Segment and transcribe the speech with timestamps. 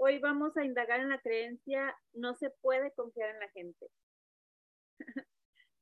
[0.00, 3.88] Hoy vamos a indagar en la creencia, no se puede confiar en la gente.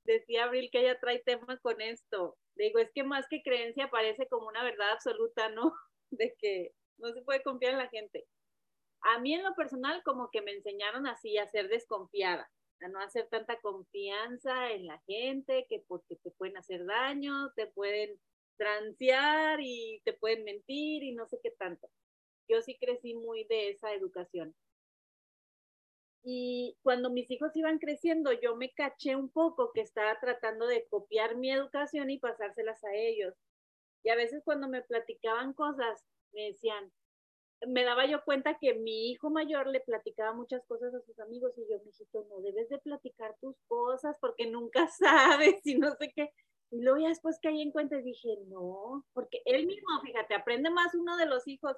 [0.04, 2.38] Decía Abril que ella trae tema con esto.
[2.54, 5.74] Digo, es que más que creencia parece como una verdad absoluta, ¿no?
[6.10, 8.24] De que no se puede confiar en la gente.
[9.02, 13.00] A mí en lo personal como que me enseñaron así a ser desconfiada, a no
[13.00, 18.18] hacer tanta confianza en la gente, que porque te pueden hacer daño, te pueden
[18.56, 21.90] transear y te pueden mentir y no sé qué tanto.
[22.48, 24.54] Yo sí crecí muy de esa educación.
[26.22, 30.86] Y cuando mis hijos iban creciendo, yo me caché un poco que estaba tratando de
[30.88, 33.34] copiar mi educación y pasárselas a ellos.
[34.02, 36.92] Y a veces cuando me platicaban cosas, me decían,
[37.66, 41.52] me daba yo cuenta que mi hijo mayor le platicaba muchas cosas a sus amigos
[41.56, 46.12] y yo, hijito, no debes de platicar tus cosas porque nunca sabes y no sé
[46.14, 46.30] qué.
[46.70, 50.94] Y luego ya después ahí en cuenta dije, no, porque él mismo, fíjate, aprende más
[50.94, 51.76] uno de los hijos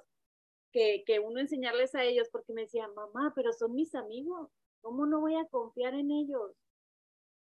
[0.71, 4.49] que, que uno enseñarles a ellos, porque me decía, mamá, pero son mis amigos,
[4.81, 6.55] ¿cómo no voy a confiar en ellos?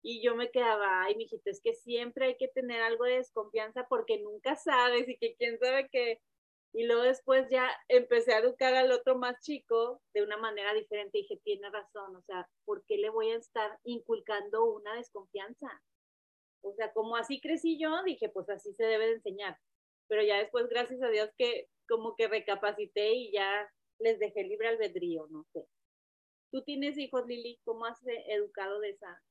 [0.01, 3.87] Y yo me quedaba, ay, mijito, es que siempre hay que tener algo de desconfianza
[3.89, 6.21] porque nunca sabes y que quién sabe qué.
[6.73, 11.17] Y luego después ya empecé a educar al otro más chico de una manera diferente
[11.17, 15.81] y dije, tiene razón, o sea, ¿por qué le voy a estar inculcando una desconfianza?
[16.61, 19.57] O sea, como así crecí yo, dije, pues así se debe de enseñar.
[20.07, 23.49] Pero ya después, gracias a Dios, que como que recapacité y ya
[23.99, 25.65] les dejé libre albedrío, no sé.
[26.51, 27.59] ¿Tú tienes hijos, Lili?
[27.65, 27.99] ¿Cómo has
[28.29, 29.21] educado de esa,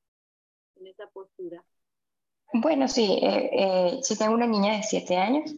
[0.76, 1.64] en esa postura?
[2.52, 5.54] Bueno, sí, eh, eh, sí tengo una niña de siete años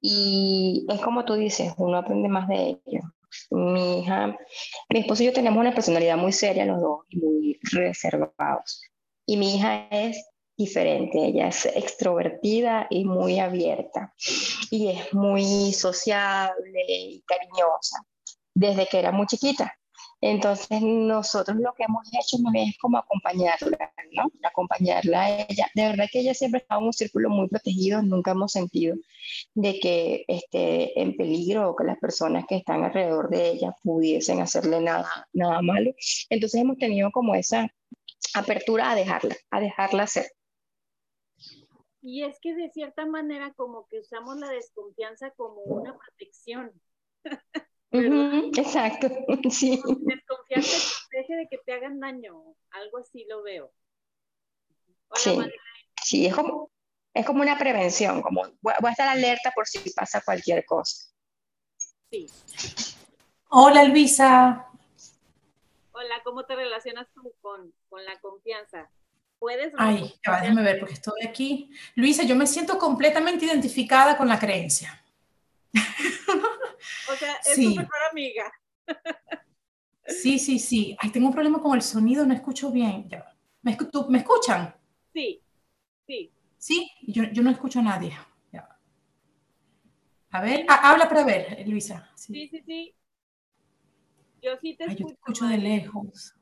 [0.00, 3.04] y es como tú dices, uno aprende más de ellos.
[3.50, 4.38] Mi hija,
[4.88, 8.82] mi esposo y yo tenemos una personalidad muy seria los dos y muy reservados.
[9.26, 10.24] Y mi hija es
[10.56, 14.14] diferente, ella es extrovertida y muy abierta
[14.70, 17.98] y es muy sociable y cariñosa
[18.54, 19.76] desde que era muy chiquita.
[20.20, 24.30] Entonces nosotros lo que hemos hecho es como acompañarla, ¿no?
[24.42, 25.70] Acompañarla a ella.
[25.74, 28.96] De verdad que ella siempre estaba en un círculo muy protegido, nunca hemos sentido
[29.54, 34.40] de que esté en peligro o que las personas que están alrededor de ella pudiesen
[34.40, 35.92] hacerle nada, nada malo.
[36.30, 37.68] Entonces hemos tenido como esa
[38.34, 40.26] apertura a dejarla, a dejarla ser.
[42.08, 46.70] Y es que de cierta manera como que usamos la desconfianza como una protección.
[47.90, 49.08] exacto,
[49.50, 49.82] sí.
[49.84, 53.72] Desconfianza deje de que te hagan daño, algo así lo veo.
[55.14, 55.36] sí,
[56.00, 56.70] sí, es como,
[57.12, 61.12] es como una prevención, como voy a estar alerta por si pasa cualquier cosa.
[62.08, 62.26] Sí.
[63.48, 64.68] Hola, Luisa.
[65.90, 68.92] Hola, ¿cómo te relacionas tú con, con la confianza?
[69.38, 69.72] ¿Puedes?
[69.76, 71.70] Ay, ya déjame ver porque estoy aquí.
[71.94, 75.02] Luisa, yo me siento completamente identificada con la creencia.
[77.12, 78.52] O sea, es tu mejor amiga.
[80.06, 80.96] Sí, sí, sí.
[81.00, 83.08] Ay, tengo un problema con el sonido, no escucho bien.
[83.62, 83.76] ¿Me,
[84.08, 84.74] ¿Me escuchan?
[85.12, 85.42] Sí,
[86.06, 86.32] sí.
[86.58, 88.16] Sí, yo, yo no escucho a nadie.
[90.36, 92.10] A ver, habla para ver, Luisa.
[92.14, 92.94] Sí, sí, sí.
[94.42, 94.98] Yo sí te escucho.
[94.98, 96.35] yo te escucho de lejos.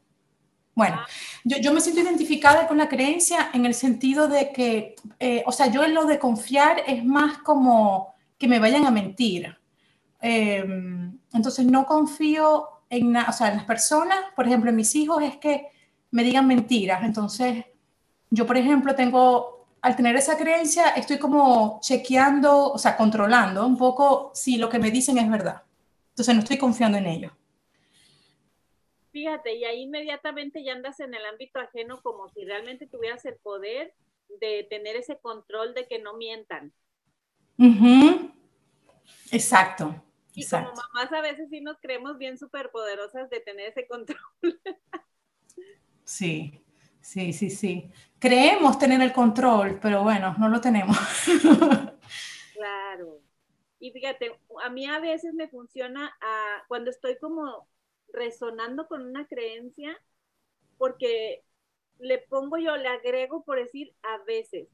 [0.75, 0.99] Bueno,
[1.45, 5.69] yo, me siento identificada con la creencia en el sentido de que, eh, o sea,
[5.69, 9.57] yo en lo de confiar es más como que me vayan a mentir.
[10.21, 15.69] Em, entonces no confío en, en las personas, por ejemplo, en mis hijos, es que
[16.11, 17.05] me digan mentiras.
[17.05, 17.65] Entonces,
[18.31, 23.77] yo, por ejemplo, tengo, al tener esa creencia, estoy como chequeando, o sea, controlando un
[23.77, 25.63] poco si lo que me dicen es verdad.
[26.11, 27.33] Entonces, no estoy confiando en ellos.
[29.15, 33.37] Fíjate, y ahí inmediatamente ya andas en el ámbito ajeno como si realmente tuvieras el
[33.37, 33.95] poder
[34.41, 36.73] de tener ese control de que no mientan.
[39.31, 39.95] Exacto.
[40.35, 44.19] Y como mamás a veces sí nos creemos bien superpoderosas de tener ese control.
[46.05, 46.61] sí,
[47.01, 47.93] sí, sí, sí.
[48.19, 50.99] Creemos tener el control, pero bueno, no lo tenemos.
[52.53, 53.21] claro.
[53.79, 57.69] Y fíjate, a mí a veces me funciona ah, cuando estoy como
[58.15, 59.99] resonando con una creencia
[60.79, 61.43] porque
[61.99, 64.69] le pongo yo, le agrego por decir a veces.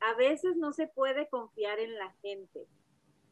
[0.00, 2.66] A veces no se puede confiar en la gente.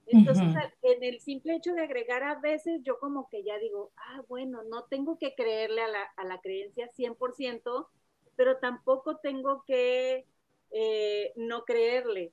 [0.07, 0.47] Entonces,
[0.83, 4.63] en el simple hecho de agregar a veces, yo como que ya digo, ah, bueno,
[4.63, 7.89] no tengo que creerle a la, a la creencia 100%,
[8.37, 10.27] pero tampoco tengo que
[10.71, 12.33] eh, no creerle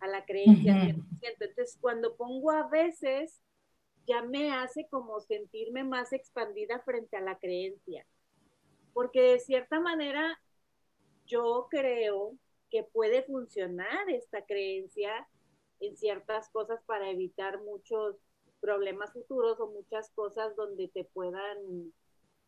[0.00, 1.44] a la creencia 100%.
[1.44, 3.40] Entonces, cuando pongo a veces,
[4.08, 8.06] ya me hace como sentirme más expandida frente a la creencia.
[8.94, 10.40] Porque de cierta manera
[11.26, 12.32] yo creo
[12.70, 15.28] que puede funcionar esta creencia
[15.80, 18.16] en ciertas cosas para evitar muchos
[18.60, 21.92] problemas futuros o muchas cosas donde te puedan,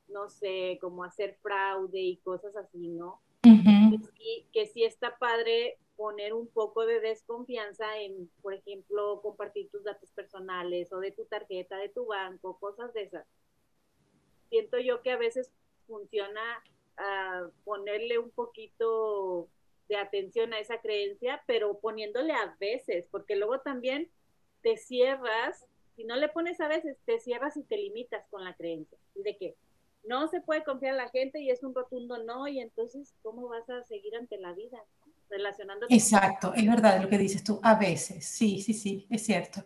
[0.08, 3.20] no sé, como hacer fraude y cosas así, ¿no?
[3.42, 9.84] y que sí está padre poner un poco de desconfianza en, por ejemplo, compartir tus
[9.84, 13.26] datos personales o de tu tarjeta, de tu banco, cosas de esas.
[14.48, 15.52] Siento yo que a veces
[15.86, 16.40] funciona
[16.96, 19.50] uh, ponerle un poquito
[19.90, 24.10] de atención a esa creencia, pero poniéndole a veces, porque luego también
[24.62, 25.66] te cierras,
[25.96, 28.96] si no le pones a veces, te cierras y te limitas con la creencia.
[29.16, 29.54] ¿De qué?
[30.04, 33.48] no se puede confiar en la gente y es un rotundo no, y entonces, ¿cómo
[33.48, 34.82] vas a seguir ante la vida?
[35.30, 35.94] Relacionándote.
[35.94, 39.64] Exacto, es verdad lo que dices tú, a veces, sí, sí, sí, es cierto.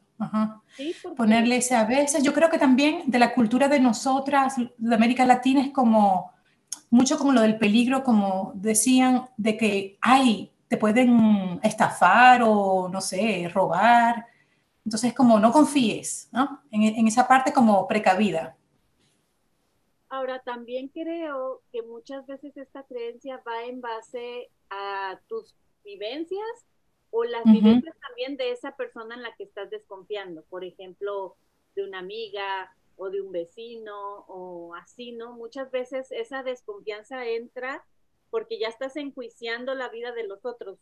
[1.17, 5.25] Ponerle ese a veces, yo creo que también de la cultura de nosotras, de América
[5.25, 6.33] Latina, es como
[6.91, 13.01] mucho como lo del peligro, como decían, de que, ay, te pueden estafar o, no
[13.01, 14.27] sé, robar.
[14.85, 16.63] Entonces, como no confíes, ¿no?
[16.71, 18.57] En, en esa parte como precavida.
[20.15, 26.67] Ahora, también creo que muchas veces esta creencia va en base a tus vivencias
[27.11, 30.45] o las vivencias también de esa persona en la que estás desconfiando.
[30.45, 31.35] Por ejemplo,
[31.75, 35.33] de una amiga o de un vecino o así, ¿no?
[35.33, 37.85] Muchas veces esa desconfianza entra
[38.31, 40.79] porque ya estás enjuiciando la vida de los otros.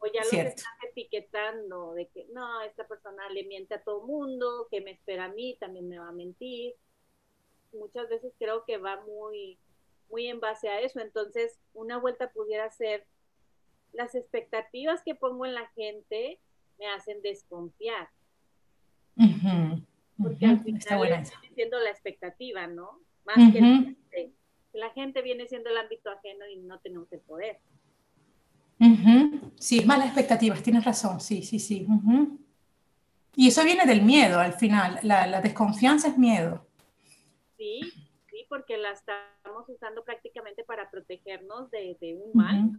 [0.00, 4.68] O ya los estás etiquetando de que no, esta persona le miente a todo mundo,
[4.70, 6.74] que me espera a mí, también me va a mentir.
[7.72, 9.58] Muchas veces creo que va muy,
[10.08, 11.00] muy en base a eso.
[11.00, 13.06] Entonces, una vuelta pudiera ser,
[13.92, 16.38] las expectativas que pongo en la gente
[16.78, 18.08] me hacen desconfiar.
[20.22, 21.24] Porque al final viene
[21.54, 23.00] siendo la expectativa, ¿no?
[23.24, 24.32] Más que la gente.
[24.72, 27.58] La gente viene siendo el ámbito ajeno y no tenemos el poder.
[29.56, 31.86] Sí, es más las expectativas, tienes razón, sí, sí, sí.
[33.34, 36.66] Y eso viene del miedo al final, la, desconfianza es miedo.
[37.56, 37.80] Sí,
[38.30, 42.78] sí, porque la estamos usando prácticamente para protegernos de, un mal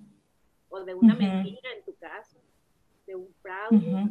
[0.69, 2.38] o de una mentira en tu caso,
[3.06, 4.10] de un fraude.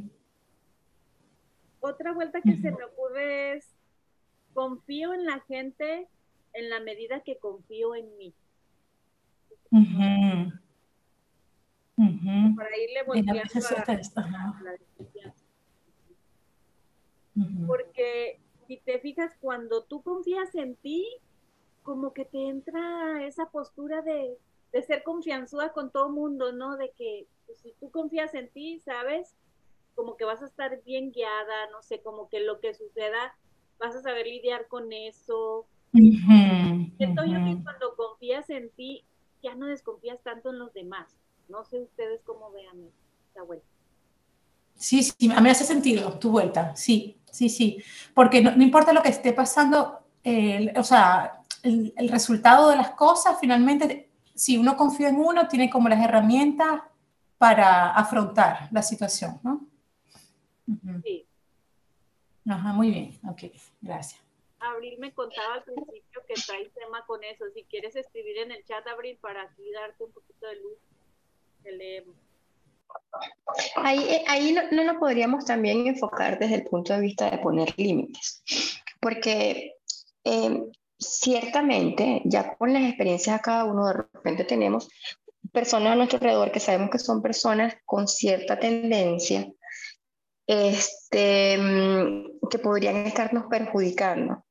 [1.80, 3.74] Otra vuelta que se me ocurre es,
[4.52, 6.08] confío en la gente
[6.52, 8.34] en la medida que confío en mí.
[12.56, 13.42] Para irle volviendo a, la
[17.66, 21.08] Porque si te fijas, cuando tú confías en ti,
[21.82, 24.38] como que te entra esa postura de,
[24.86, 26.76] ser confianzuda con todo mundo, ¿no?
[26.76, 29.34] De que pues, si tú confías en ti, ¿sabes?
[29.96, 33.36] Como que vas a estar bien guiada, no sé, como que lo que suceda,
[33.78, 35.66] vas a saber lidiar con eso.
[35.92, 39.04] Siento yo que cuando confías en ti,
[39.42, 41.16] ya no desconfías tanto en los demás.
[41.48, 42.90] No sé ustedes cómo vean
[43.28, 43.66] esta vuelta.
[44.74, 47.82] Sí, sí, a mí hace sentido tu vuelta, sí, sí, sí,
[48.14, 50.04] porque no, importa lo que esté pasando,
[50.76, 55.88] o sea, el, resultado de las cosas, finalmente, si uno confía en uno, tiene como
[55.88, 56.82] las herramientas
[57.38, 59.66] para afrontar la situación, ¿no?
[61.02, 61.26] Sí.
[62.48, 64.22] Ajá, muy bien, ok, gracias.
[64.60, 67.44] Abril me contaba al principio que trae tema con eso.
[67.54, 70.78] Si quieres escribir en el chat, Abril, para aquí darte un poquito de luz
[73.76, 77.38] Ahí, eh, ahí no, no, lo podríamos también enfocar desde el punto de vista de
[77.38, 78.42] poner límites,
[79.00, 79.74] porque
[80.24, 84.88] em, ciertamente ya con las experiencias a cada uno de repente tenemos
[85.52, 89.50] personas a nuestro alrededor que sabemos que son personas con cierta tendencia
[90.46, 94.44] este, mm, que podrían estarnos perjudicando.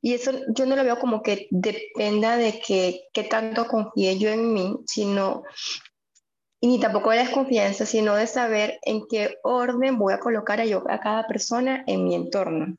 [0.00, 4.30] Y eso yo no lo veo como que dependa de que, que tanto confíe yo
[4.30, 5.44] en mí, sino
[6.62, 10.64] y ni tampoco de desconfianza, sino de saber en qué orden voy a colocar a,
[10.64, 12.76] yo, a cada persona en mi entorno.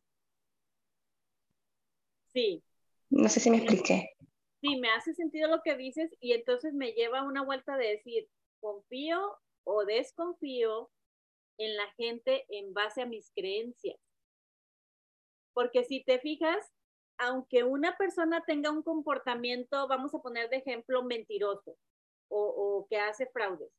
[2.31, 2.63] Sí.
[3.09, 4.15] No sé si me expliqué.
[4.61, 7.89] Sí, me hace sentido lo que dices y entonces me lleva a una vuelta de
[7.89, 8.29] decir,
[8.61, 9.19] confío
[9.65, 10.89] o desconfío
[11.57, 13.99] en la gente en base a mis creencias.
[15.53, 16.71] Porque si te fijas,
[17.17, 21.75] aunque una persona tenga un comportamiento, vamos a poner de ejemplo, mentiroso,
[22.33, 23.71] o, que hace fraudes.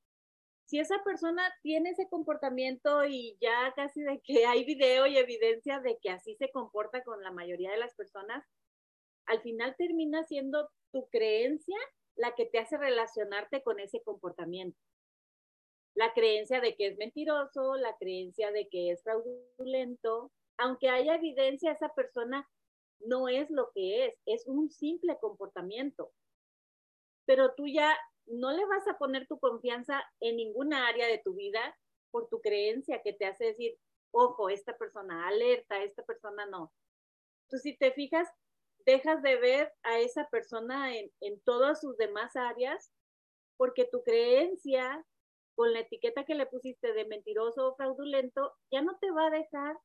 [0.67, 5.81] Si esa persona tiene ese comportamiento y ya casi de que hay video y evidencia
[5.81, 8.45] de que así se comporta con la mayoría de las personas,
[9.27, 11.77] al final termina siendo tu creencia
[12.17, 14.79] la que te hace relacionarte con ese comportamiento.
[15.95, 21.73] La creencia de que es mentiroso, la creencia de que es fraudulento, aunque haya evidencia,
[21.73, 22.49] esa persona
[23.01, 26.13] no es lo que es, es un simple comportamiento.
[27.27, 27.97] Pero tú ya
[28.27, 31.77] no le vas a poner tu confianza en ninguna área de tu vida
[32.11, 33.79] por tu creencia que te hace decir,
[34.13, 36.73] ojo, esta persona, alerta, esta persona no.
[37.47, 38.29] Entonces, si te fijas,
[38.87, 42.93] dejas de ver a esa persona en, en todas sus demás áreas
[43.57, 45.05] porque tu creencia
[45.55, 49.31] con la etiqueta que le pusiste de mentiroso o fraudulento ya no te va a
[49.31, 49.77] dejar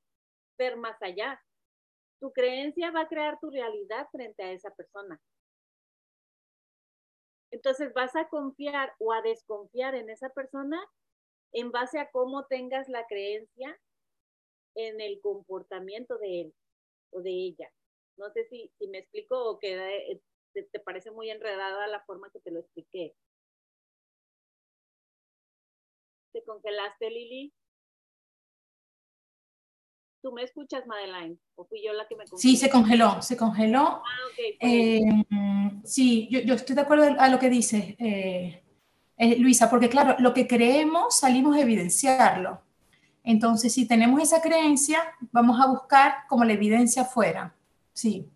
[0.58, 1.42] ver más allá.
[2.20, 5.20] Tu creencia va a crear tu realidad frente a esa persona.
[7.52, 10.80] Entonces vas a confiar o a desconfiar en esa persona
[11.52, 13.80] en base a cómo tengas la creencia
[14.76, 16.54] en el comportamiento de él
[17.12, 17.72] o de ella.
[18.18, 19.76] No sé si, me explico o que
[20.12, 20.22] eh,
[20.54, 23.16] te, te parece muy enredada la forma que te lo expliqué.
[26.32, 27.54] ¿Te congelaste, Lili?
[30.22, 31.40] ¿Tú me escuchas, Madeline?
[31.56, 32.40] ¿O fui yo la que me congeló?
[32.40, 34.04] Sí, se congeló, se congeló.
[34.04, 34.58] Ah, ok.
[34.60, 35.02] Eh,
[35.86, 38.64] sí, yo, yo, estoy de acuerdo a lo que dices, eh,
[39.18, 42.62] eh, Luisa, porque claro, lo que creemos salimos a evidenciarlo.
[43.24, 45.00] Entonces, si tenemos esa creencia,
[45.32, 47.56] vamos a buscar como la evidencia fuera.
[47.94, 48.30] Sí.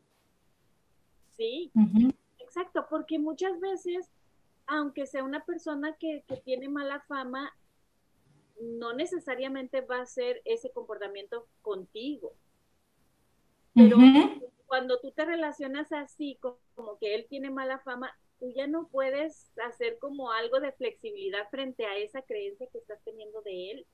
[1.32, 1.72] Sí,
[2.40, 4.10] exacto, porque muchas veces,
[4.68, 7.52] aunque sea una persona que, que tiene mala fama,
[8.60, 12.34] no necesariamente va a ser ese comportamiento contigo.
[13.74, 13.98] Pero
[14.68, 19.52] cuando tú te relacionas así, como, que él tiene mala fama, tú ya no puedes
[19.68, 23.86] hacer como algo de flexibilidad frente a esa creencia que estás teniendo de él.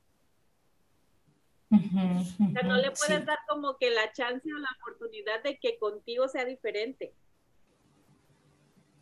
[1.71, 5.77] o sea, no le puedes dar como que la chance o la oportunidad de que
[5.77, 7.13] contigo sea diferente.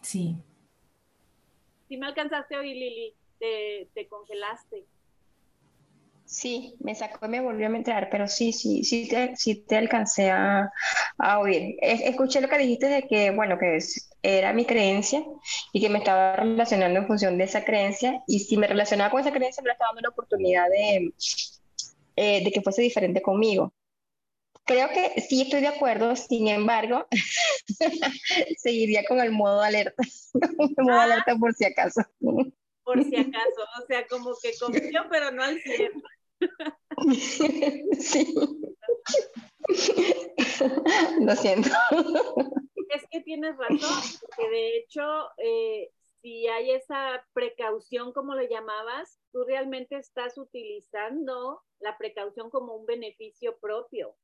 [0.02, 0.36] Sí.
[1.88, 4.86] Si me alcanzaste hoy, Lili, te, te congelaste.
[6.28, 9.78] Sí, me sacó y me volvió a entrar, pero sí, sí, sí te, sí te
[9.78, 10.70] alcancé a,
[11.18, 11.78] a oír.
[11.82, 13.80] escuché lo que dijiste de que, bueno, que
[14.22, 15.24] era mi creencia
[15.72, 19.22] y que me estaba relacionando en función de esa creencia y si me relacionaba con
[19.22, 21.14] esa creencia me estaba dando la oportunidad de,
[22.18, 23.74] eh, de que fuese diferente conmigo.
[24.66, 27.08] Creo que sí estoy de acuerdo, sin embargo,
[28.58, 30.04] seguiría con el modo alerta,
[30.34, 31.04] el modo ah.
[31.04, 32.02] alerta por si acaso.
[32.84, 35.92] Por si acaso, o sea, como que confío, pero no al 100.
[38.00, 38.34] Sí.
[41.22, 41.70] Lo siento.
[42.90, 45.92] Es que tienes razón, porque de hecho, eh,
[46.22, 52.86] si hay esa precaución, como lo llamabas, tú realmente estás utilizando la precaución como un
[52.86, 54.16] beneficio propio.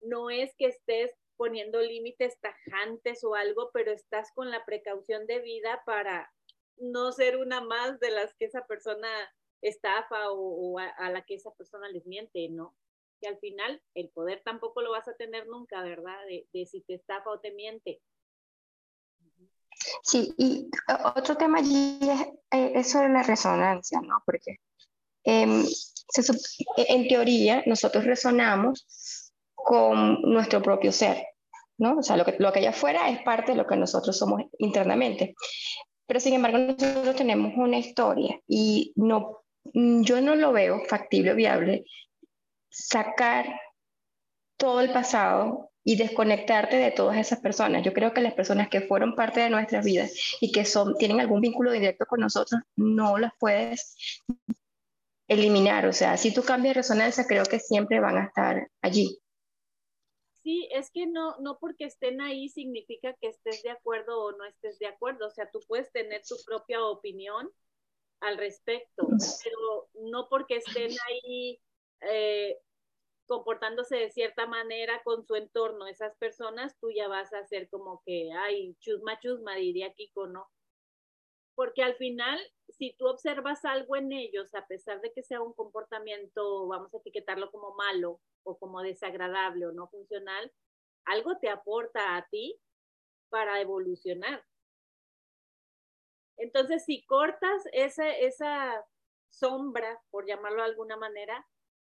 [0.00, 5.40] No es que estés poniendo límites tajantes o algo, pero estás con la precaución de
[5.40, 6.30] vida para
[6.76, 9.08] no ser una más de las que esa persona
[9.62, 12.74] estafa o, a, la que esa persona les miente, ¿no?
[13.20, 16.18] Que al final el poder tampoco lo vas a tener nunca, ¿verdad?
[16.26, 18.00] De, si te estafa o te miente.
[20.02, 20.70] Sí, y
[21.14, 22.20] otro tema allí es
[22.50, 24.22] eh, eso de la resonancia, ¿no?
[24.24, 24.58] Porque
[25.24, 25.64] em,
[26.76, 31.26] en teoría nosotros resonamos con nuestro propio ser,
[31.78, 31.98] ¿no?
[31.98, 34.42] O sea, lo que, lo que hay afuera es parte de lo que nosotros somos
[34.58, 35.34] internamente.
[36.06, 41.36] Pero sin embargo, nosotros tenemos una historia y no yo no lo veo factible o
[41.36, 41.84] viable
[42.68, 43.46] sacar
[44.56, 47.82] todo el pasado y desconectarte de todas esas personas.
[47.84, 51.20] Yo creo que las personas que fueron parte de nuestras vidas y que son, tienen
[51.20, 54.22] algún vínculo directo con nosotros, no las puedes
[55.28, 55.86] eliminar.
[55.86, 59.18] O sea, si tú cambias de resonancia, creo que siempre van a estar allí.
[60.42, 64.44] Sí, es que no, no porque estén ahí significa que estés de acuerdo o no
[64.44, 65.26] estés de acuerdo.
[65.26, 67.50] O sea, tú puedes tener tu propia opinión
[68.20, 69.06] al respecto,
[69.42, 71.60] pero no porque estén ahí
[72.00, 72.58] eh,
[73.26, 78.02] comportándose de cierta manera con su entorno, esas personas, tú ya vas a hacer como
[78.04, 80.48] que, ay, chusma, chusma, diría Kiko, ¿no?
[81.54, 85.54] Porque al final, si tú observas algo en ellos, a pesar de que sea un
[85.54, 90.52] comportamiento, vamos a etiquetarlo como malo o como desagradable o no funcional,
[91.04, 92.58] algo te aporta a ti
[93.28, 94.44] para evolucionar.
[96.36, 98.84] Entonces, si cortas esa, esa
[99.30, 101.46] sombra, por llamarlo de alguna manera,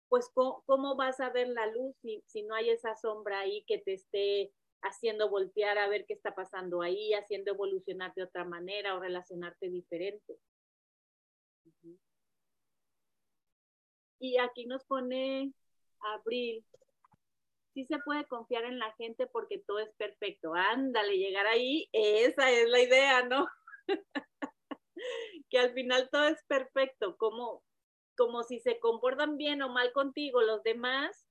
[0.09, 3.79] pues ¿cómo, vas a ver la luz si, si, no hay esa sombra ahí que
[3.79, 8.95] te esté haciendo voltear a ver qué está pasando ahí, haciendo evolucionar de otra manera
[8.95, 10.39] o relacionarte diferente?
[14.21, 15.53] Y aquí nos pone
[16.01, 16.65] Abril.
[17.75, 20.55] Sí se puede confiar en la gente porque todo es perfecto.
[20.55, 23.49] Ándale, llegar ahí, esa es la idea, ¿no?
[25.51, 27.63] que al final todo es perfecto, como,
[28.17, 31.29] como si se comportan bien o mal contigo los demás,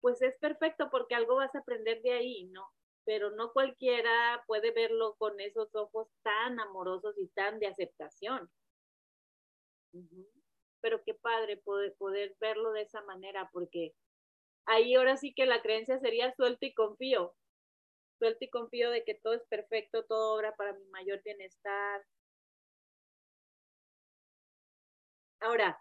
[0.00, 2.68] pues es perfecto porque algo vas a aprender de ahí, ¿no?
[3.04, 8.50] Pero no cualquiera puede verlo con esos ojos tan amorosos y tan de aceptación.
[10.80, 13.94] pero qué padre poder, poder verlo de esa manera, porque
[14.66, 17.36] ahí ahora sí que la creencia sería suelto y confío,
[18.18, 22.04] suelto y confío de que todo es perfecto, todo obra para mi mayor bienestar.
[25.40, 25.80] Ahora,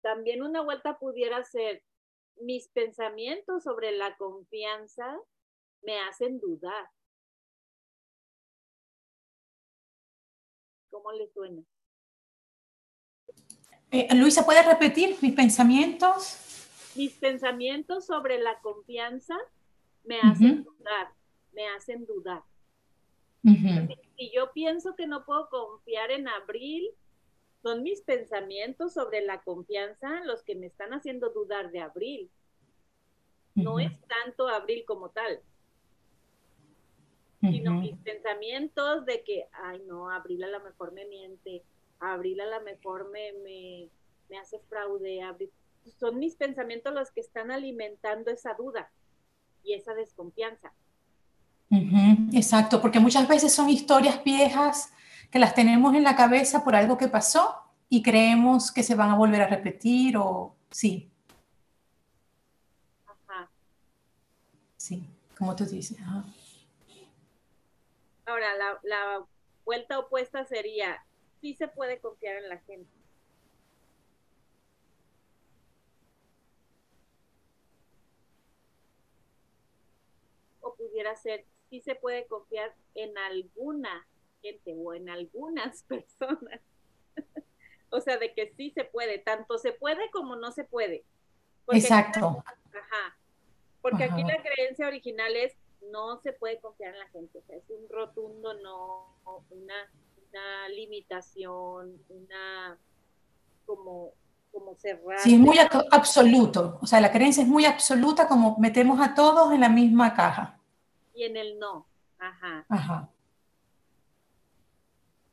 [0.00, 1.82] también una vuelta pudiera ser,
[2.36, 5.18] mis pensamientos sobre la confianza
[5.82, 6.88] me hacen dudar.
[10.90, 11.62] ¿Cómo le suena?
[13.90, 16.92] Eh, Luisa, ¿puedes repetir mis pensamientos?
[16.94, 19.36] Mis pensamientos sobre la confianza
[20.04, 21.12] me hacen dudar,
[21.58, 22.44] me hacen dudar.
[23.42, 26.88] Si yo pienso que no puedo confiar en abril,
[27.62, 32.30] son mis pensamientos sobre la confianza los que me están haciendo dudar de abril.
[33.56, 35.40] No es tanto abril como tal,
[37.40, 41.64] sino mis pensamientos de que, ay no, abril a lo mejor me miente,
[41.98, 43.88] abril a lo mejor me, me,
[44.28, 45.50] me hace fraude, abril.
[45.98, 48.92] Son mis pensamientos los que están alimentando esa duda
[49.64, 50.72] y esa desconfianza.
[51.70, 54.92] Exacto, porque muchas veces son historias viejas
[55.30, 57.56] que las tenemos en la cabeza por algo que pasó
[57.90, 61.10] y creemos que se van a volver a repetir o sí.
[63.06, 63.50] Ajá.
[64.76, 65.04] Sí,
[65.36, 65.98] como tú dices.
[68.24, 69.24] Ahora, la, la
[69.64, 71.04] vuelta opuesta sería,
[71.40, 72.90] sí se puede confiar en la gente.
[80.60, 84.06] O pudiera ser, sí se puede confiar en alguna
[84.42, 86.60] gente o en algunas personas.
[87.90, 91.04] o sea, de que sí se puede, tanto se puede como no se puede.
[91.68, 92.42] Exacto.
[92.72, 93.16] ajá.
[93.80, 95.54] Porque aquí la creencia original es
[95.92, 99.06] no se puede confiar en la gente, o sea, es un rotundo no,
[99.50, 99.74] una,
[100.28, 102.78] una limitación, una
[103.64, 104.12] como
[104.50, 105.20] como cerrada.
[105.22, 109.52] Sí, es muy absoluto, o sea, la creencia es muy absoluta como metemos a todos
[109.52, 110.57] en la misma caja.
[111.18, 111.84] Y en el no,
[112.16, 112.64] ajá.
[112.68, 113.10] Ajá.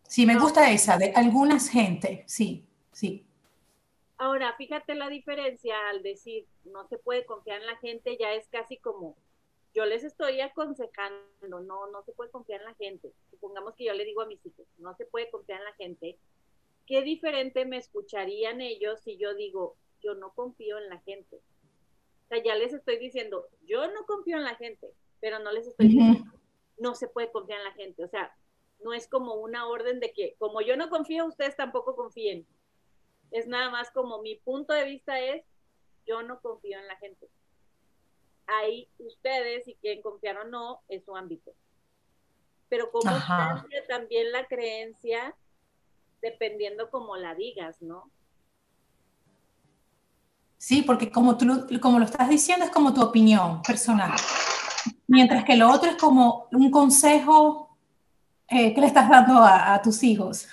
[0.02, 3.24] Sí, me gusta esa, de algunas gente, sí, sí.
[4.18, 8.48] Ahora, fíjate la diferencia al decir no se puede confiar en la gente, ya es
[8.48, 9.16] casi como
[9.76, 13.14] yo les estoy aconsejando, no, no se puede confiar en la gente.
[13.30, 16.18] Supongamos que yo le digo a mis hijos, no se puede confiar en la gente.
[16.88, 21.36] ¿Qué diferente me escucharían ellos si yo digo, yo no confío en la gente?
[21.36, 25.68] O sea, ya les estoy diciendo, yo no confío en la gente, pero no les
[25.68, 26.32] estoy diciendo,
[26.78, 28.04] no se puede confiar en la gente.
[28.04, 28.36] O sea,
[28.84, 32.46] no es como una orden de que, como yo no confío, ustedes tampoco confíen.
[33.32, 35.44] Es nada más como mi punto de vista es,
[36.06, 37.28] yo no confío en la gente.
[38.48, 41.52] Ahí ustedes, si quieren confiar o no, es su ámbito.
[42.70, 45.36] Pero como cambia también la creencia,
[46.22, 48.12] dependiendo cómo la digas, ¿no?
[50.58, 54.12] Sí, porque como tú como lo estás diciendo, es como tu opinión personal.
[55.08, 57.78] Mientras que lo otro es como un consejo
[58.48, 60.48] eh, que le estás dando a, tus hijos.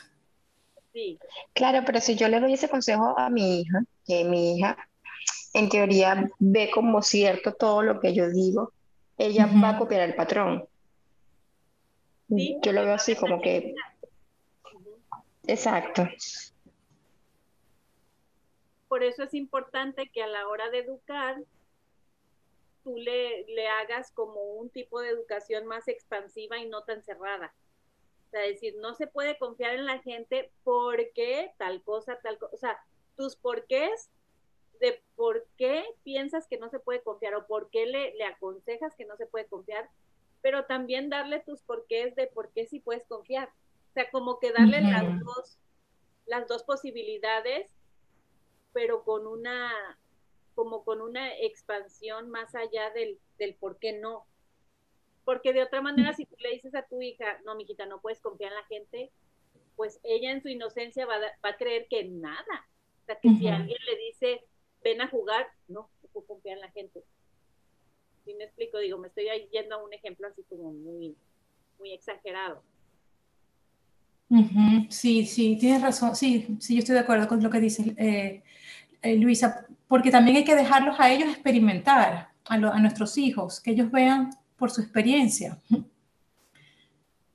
[0.93, 1.19] Sí.
[1.53, 4.77] Claro, pero si yo le doy ese consejo a mi hija, que mi hija
[5.55, 8.73] en teoría ve como cierto todo lo que yo digo,
[9.19, 10.67] ella va a copiar el patrón.
[12.29, 13.75] Yo lo veo así como que...
[15.47, 16.09] Exacto.
[18.89, 21.37] Por eso es importante que a la hora de educar,
[22.83, 27.55] tú le, le hagas como un tipo de educación más expansiva y no tan cerrada.
[28.27, 32.55] O sea, decir, no se puede confiar en la gente porque tal cosa, tal cosa.
[32.55, 32.79] O sea,
[33.17, 34.11] tus porqués
[34.81, 38.97] de por qué piensas que no se puede confiar o por qué le, le aconsejas
[38.97, 39.89] que no se puede confiar,
[40.41, 43.49] pero también darle tus porqués de por qué sí puedes confiar.
[43.91, 45.59] O sea, como que darle las, dos,
[46.27, 47.71] las dos posibilidades,
[48.73, 49.71] pero con una,
[50.55, 54.27] como con una expansión más allá del, del por qué no.
[55.25, 58.21] Porque de otra manera, si tú le dices a tu hija, no, mijita, no puedes
[58.21, 59.11] confiar en la gente,
[59.77, 62.69] pues ella en su inocencia va, va a creer que nada.
[63.03, 64.45] O sea, que si alguien le dice,
[64.83, 67.05] ven a jugar, no, no puedo confiar en la gente.
[68.25, 71.17] Si me explico, digo, me estoy yendo a un ejemplo así como muy,
[71.79, 72.63] muy exagerado.
[74.89, 76.17] Sí, sí, tienes razón.
[76.17, 78.43] Sí, sí, yo estoy de acuerdo con lo que dice eh,
[79.03, 83.73] eh, Luisa, porque también hay que dejarlos a ellos experimentar, a, a, nuestros hijos, que
[83.73, 85.59] ellos vean por su experiencia.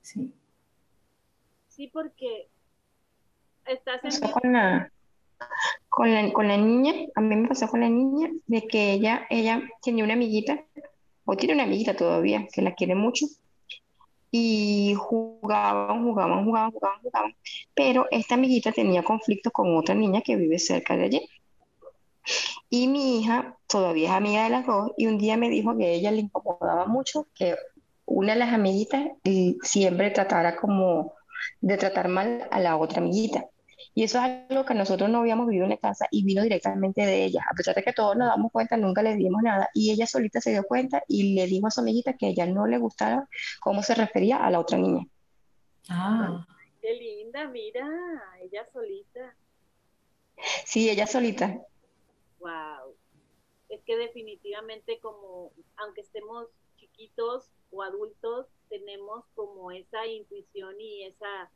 [0.02, 0.34] Sí.
[1.68, 2.48] Sí, porque
[3.64, 4.92] estás en con la,
[6.34, 10.04] con la niña, a mí me pasó con la niña, de que ella, ella tenía
[10.04, 10.66] una amiguita,
[11.26, 13.28] o tiene una amiguita todavía, que la quiere mucho,
[14.32, 17.36] y jugaban, jugaban, jugaban, jugaban, jugaban.
[17.76, 21.30] Pero esta amiguita tenía conflictos con otra niña que vive cerca de allí.
[22.70, 25.86] Y mi hija todavía es amiga de las dos y un día me dijo que
[25.86, 27.56] a ella le incomodaba mucho que
[28.06, 29.06] una de las amiguitas
[29.62, 31.14] siempre tratara como
[31.62, 33.46] de tratar mal a la otra amiguita.
[33.94, 37.06] Y eso es algo que nosotros no habíamos vivido en la casa y vino directamente
[37.06, 37.44] de ella.
[37.50, 39.70] A pesar de que todos nos damos cuenta, nunca le dimos nada.
[39.74, 42.46] Y ella solita se dio cuenta y le dijo a su amiguita que a ella
[42.46, 43.28] no le gustaba
[43.60, 45.04] cómo se refería a la otra niña.
[45.90, 46.46] Ah.
[46.80, 47.88] Qué linda, mira,
[48.40, 49.36] ella solita.
[50.66, 51.60] Sí, ella solita.
[52.40, 52.96] Wow.
[53.70, 56.48] Es que definitivamente como, aunque estemos
[56.78, 61.52] chiquitos o adultos, tenemos como esa intuición y esa,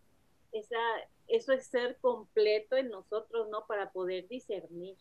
[0.52, 0.80] esa,
[1.28, 3.66] eso es ser completo en nosotros, ¿no?
[3.68, 4.98] Para poder discernir.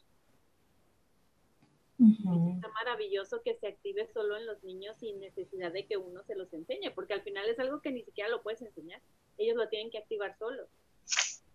[2.01, 6.35] Está maravilloso que se active solo en los niños sin necesidad de que uno se
[6.35, 9.03] los enseñe, porque al final es algo que ni siquiera lo puedes enseñar.
[9.37, 10.69] Ellos lo tienen que activar solos.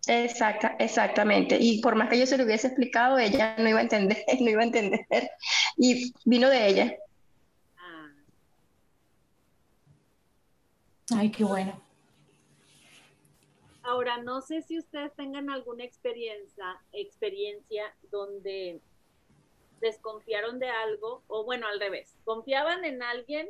[0.06, 1.58] Exacta, exactamente.
[1.60, 4.50] Y por más que yo se lo hubiese explicado, ella no iba a entender, no
[4.50, 5.06] iba a entender.
[5.76, 6.96] Y vino de ella.
[7.78, 8.12] Ah.
[11.16, 11.80] Ay, qué bueno.
[13.82, 18.80] Ahora, no sé si ustedes tengan alguna experiencia, experiencia donde
[19.80, 23.48] desconfiaron de algo, o bueno, al revés, confiaban en alguien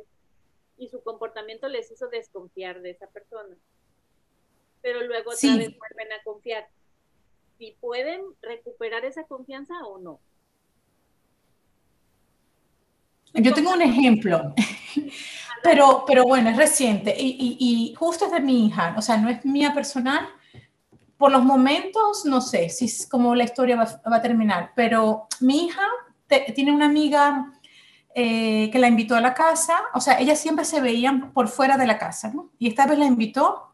[0.77, 3.55] y su comportamiento les hizo desconfiar de esa persona
[4.81, 6.67] pero luego otra vez vuelven a confiar.
[7.57, 10.19] Si pueden recuperar esa confianza o no.
[13.33, 14.53] Yo tengo un ejemplo,
[15.63, 19.29] pero, pero bueno, es reciente y, y, justo es de mi hija, o sea, no
[19.29, 20.27] es mía personal.
[21.17, 25.65] Por los momentos, no sé si es como la historia va, a terminar, pero mi
[25.65, 25.81] hija
[26.53, 27.51] tiene una amiga
[28.13, 31.77] eh, que la invitó a la casa, o sea, ellas siempre se veían por fuera
[31.77, 32.51] de la casa, ¿no?
[32.59, 33.71] Y esta vez la invitó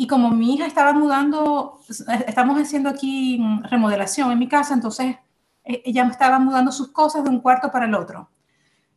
[0.00, 1.78] y como mi hija estaba mudando,
[2.26, 5.16] estamos haciendo aquí remodelación en mi casa, entonces
[5.62, 8.30] e, ella estaba mudando sus cosas de un cuarto para el otro.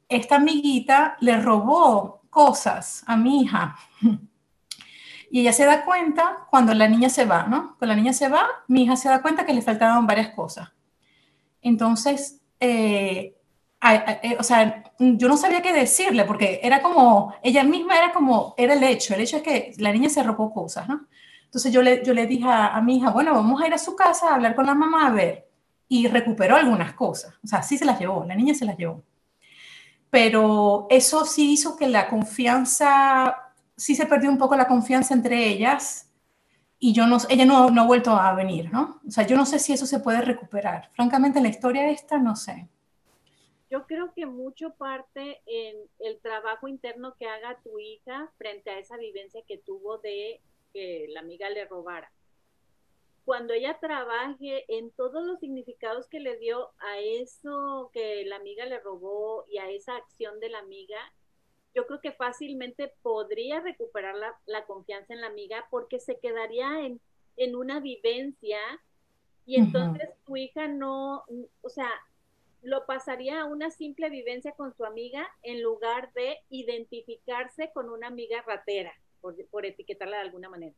[0.08, 3.76] Esta amiguita le robó cosas a mi hija.
[5.30, 7.76] Y ella se da cuenta cuando la niña se va, ¿no?
[7.80, 10.72] Cuando la niña se va, mi hija se da cuenta que le faltaban varias cosas.
[11.60, 13.43] Entonces, eh, eh,
[14.40, 18.74] o sea, yo no sabía qué decirle porque era como, ella misma era como, era
[18.74, 21.08] el hecho, el hecho es que la niña se robó cosas, ¿no?
[21.46, 23.96] Entonces yo le, yo le dije a, mi hija, bueno, vamos a ir a su
[23.96, 25.48] casa a hablar con la mamá a ver.
[25.88, 29.04] Y recuperó algunas cosas, o sea, sí se las llevó, la niña se las llevó.
[30.10, 35.48] Pero eso sí hizo que la confianza, sí se perdió un poco la confianza entre
[35.48, 36.10] ellas
[36.80, 39.02] y yo no, ella no, no ha vuelto a venir, ¿no?
[39.08, 40.90] O sea, yo no sé si eso se puede recuperar.
[40.94, 42.70] Francamente, en la historia esta, no sé
[43.74, 48.78] yo creo que mucho parte en el trabajo interno que haga tu hija frente a
[48.78, 50.42] esa vivencia que tuvo de
[50.74, 52.12] que la amiga le robara.
[53.26, 58.64] Cuando ella trabaje en todos los significados que le dio a eso que la amiga
[58.68, 61.00] le robó y a esa acción de la amiga,
[61.74, 64.14] yo creo que fácilmente podría recuperar
[64.46, 67.02] la, confianza en la amiga porque se quedaría en,
[67.38, 68.60] en una vivencia
[69.48, 71.26] y entonces tu hija no,
[71.62, 71.90] o sea,
[72.64, 78.08] lo pasaría a una simple vivencia con su amiga en lugar de identificarse con una
[78.08, 80.76] amiga ratera, por, etiquetarla de alguna manera.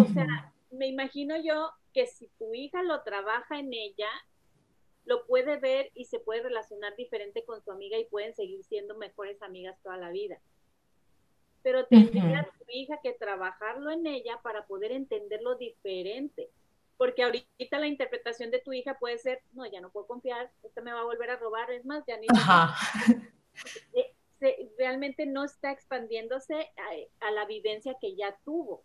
[0.00, 4.08] O sea, me imagino yo que si tu hija lo trabaja en ella,
[5.04, 8.96] lo puede ver y se puede relacionar diferente con su amiga y pueden seguir siendo
[8.96, 10.40] mejores amigas toda la vida.
[11.62, 16.50] Pero tendría tu hija que trabajarlo en ella para poder entenderlo diferente
[17.02, 20.82] porque ahorita la interpretación de tu hija puede ser, no, ya no puedo confiar, esta
[20.82, 22.28] me va a volver a robar, es más, ya ni...
[24.40, 26.70] Eh, realmente no está expandiéndose
[27.20, 28.84] a, la vivencia que ya tuvo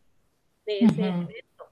[0.66, 1.70] de ese evento.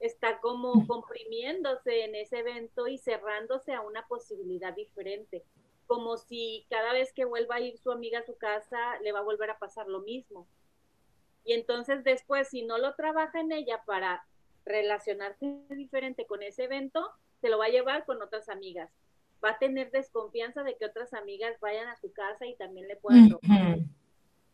[0.00, 5.44] Está como comprimiéndose en ese evento y cerrándose a una posibilidad diferente,
[5.86, 9.20] como si cada vez que vuelva a ir su amiga a su casa le va
[9.20, 10.48] a volver a pasar lo mismo.
[11.44, 14.26] Y entonces después, si no lo trabaja en ella para
[14.66, 17.08] relacionarse diferente con ese evento,
[17.40, 18.90] se lo va a llevar con otras amigas.
[19.42, 22.96] Va a tener desconfianza de que otras amigas vayan a su casa y también le
[22.96, 23.78] puedan robar.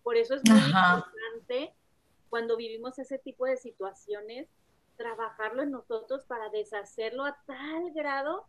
[0.03, 1.73] Por eso es muy importante
[2.29, 4.49] cuando vivimos ese tipo de situaciones,
[4.97, 8.47] trabajarlo en nosotros para deshacerlo a tal grado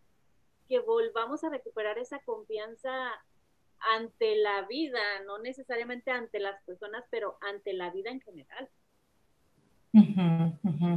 [0.68, 2.92] que volvamos a recuperar esa confianza
[3.80, 8.70] ante la vida, no necesariamente ante las personas, pero ante la vida en general.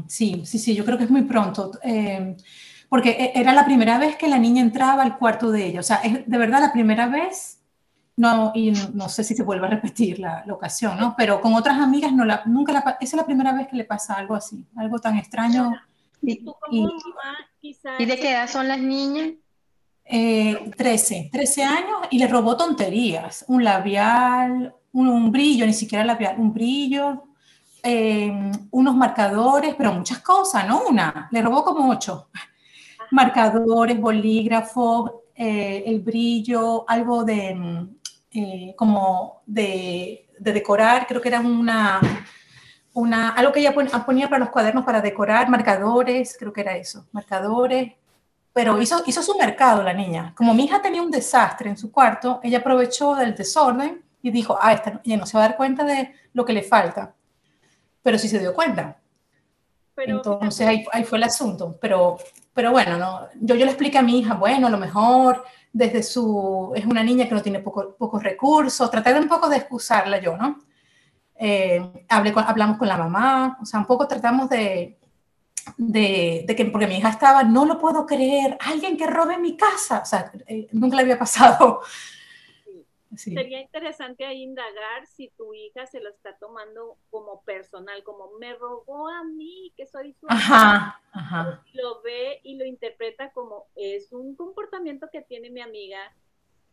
[0.06, 2.34] Sí, sí, sí, yo creo que es muy pronto, eh,
[2.88, 5.82] porque e, era la primera vez que la niña entraba al cuarto de ella, o
[5.82, 7.56] sea, es de verdad la primera vez
[8.16, 11.14] no, y no sé si se vuelve a repetir la, ocasión, ¿no?
[11.16, 13.84] Pero con otras amigas no la, nunca la, esa es la primera vez que le
[13.84, 15.74] pasa algo así, algo tan extraño.
[16.22, 16.42] ¿Y,
[18.06, 19.32] de qué edad son las niñas?
[20.04, 26.36] Eh, 13, 13 años y le robó tonterías, un labial, un, brillo, ni siquiera labial,
[26.38, 27.24] un brillo,
[27.88, 28.32] eh,
[28.72, 32.30] unos marcadores, pero muchas cosas, no una, le robó como ocho.
[33.12, 37.86] Marcadores, bolígrafos, eh, el brillo, algo de,
[38.32, 42.00] eh, como de, decorar, creo que era una,
[42.92, 47.06] una, algo que ella ponía para los cuadernos para decorar, marcadores, creo que era eso,
[47.12, 47.92] marcadores,
[48.52, 50.34] pero hizo, hizo su mercado la niña.
[50.36, 54.58] Como mi hija tenía un desastre en su cuarto, ella aprovechó del desorden y dijo,
[54.60, 57.14] ah, esta, ella no se va a dar cuenta de lo que le falta,
[58.06, 59.00] pero sí se dio cuenta.
[59.96, 62.16] Entonces ahí, ahí, fue el asunto, pero,
[62.54, 65.42] pero bueno, no, yo, yo le expliqué a mi hija, bueno, a lo mejor
[65.72, 69.56] desde su, es una niña que no tiene pocos recursos, traté de un poco de
[69.56, 70.60] excusarla yo, ¿no?
[71.34, 75.00] Eh, hablé hablamos con la mamá, o sea, un poco tratamos de,
[75.76, 80.02] de, que, porque mi hija estaba, no lo puedo creer, alguien que robe mi casa,
[80.04, 81.80] o sea, eh, nunca le había pasado
[83.14, 88.54] Sería interesante ahí indagar si tu hija se lo está tomando como personal, como me
[88.54, 91.64] robó a mí, que soy su ajá, ajá.
[91.72, 95.98] Lo ve y lo interpreta como es un comportamiento que tiene mi amiga.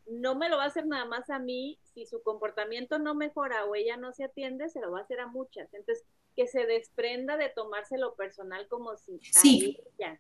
[0.07, 1.79] No me lo va a hacer nada más a mí.
[1.83, 5.19] Si su comportamiento no mejora o ella no se atiende, se lo va a hacer
[5.19, 5.73] a muchas.
[5.73, 9.77] Entonces, que se desprenda de tomárselo personal como si sí.
[9.97, 10.19] ya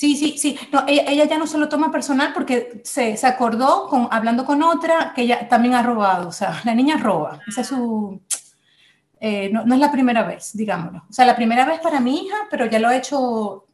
[0.00, 0.58] Sí, sí, sí.
[0.72, 5.12] No, ella, ya no se lo toma personal porque se, acordó con, hablando con otra
[5.14, 6.28] que ella también ha robado.
[6.28, 7.38] O sea, la niña roba.
[7.46, 8.18] Esa es su.
[9.20, 11.02] Eh, no, es la primera vez, digámoslo.
[11.06, 13.66] O sea, la primera vez para mi hija, pero ya lo ha hecho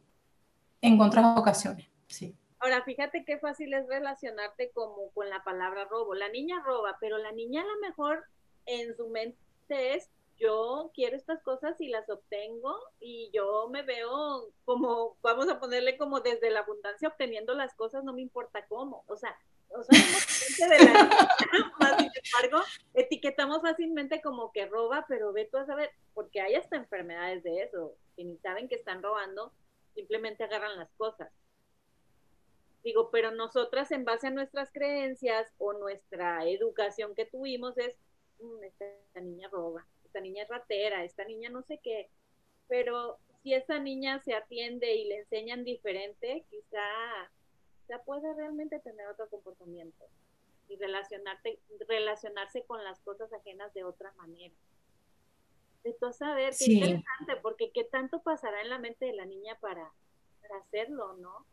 [0.81, 1.87] en otras ocasiones.
[2.07, 2.35] Sí.
[2.59, 6.13] Ahora, fíjate qué fácil es relacionarte como con la palabra robo.
[6.13, 8.25] La niña roba, pero la niña a lo mejor
[8.65, 9.37] en su mente
[9.69, 15.59] es yo quiero estas cosas y las obtengo y yo me veo como, vamos a
[15.59, 19.37] ponerle como desde la abundancia obteniendo las cosas, no me importa cómo, o sea,
[19.69, 25.65] o sea, de la sin embargo, etiquetamos fácilmente como que roba, pero ve tú a
[25.65, 29.51] saber, porque hay hasta enfermedades de eso, que ni saben que están robando,
[29.93, 31.31] simplemente agarran las cosas.
[32.83, 37.95] Digo, pero nosotras en base a nuestras creencias o nuestra educación que tuvimos es,
[38.39, 38.85] mm, esta
[39.19, 42.09] niña roba, esta niña es ratera, esta niña no sé qué,
[42.67, 46.79] pero si esa niña se atiende y le enseñan diferente, quizá,
[47.87, 50.05] ya puede realmente tener otro comportamiento
[50.69, 54.55] y relacionarte, relacionarse con las cosas ajenas de otra manera.
[55.83, 59.57] Entonces, a ver, qué interesante, porque qué tanto pasará en la mente de la niña
[59.61, 59.93] para,
[60.61, 61.45] hacerlo, ¿no?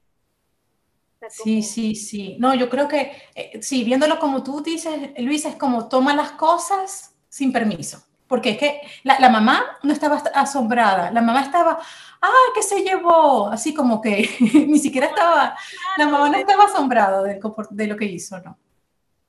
[1.28, 2.36] Sí, sí, sí.
[2.38, 6.32] No, yo creo que, eh, sí, viéndolo como tú dices, Luis, es como toma las
[6.32, 11.78] cosas sin permiso porque es que la, mamá no estaba asombrada, la mamá estaba,
[12.20, 13.48] ¡ah, qué se llevó!
[13.48, 14.28] Así como que
[14.68, 15.56] ni siquiera estaba,
[15.96, 18.58] la mamá no estaba asombrada de, de lo que hizo, ¿no?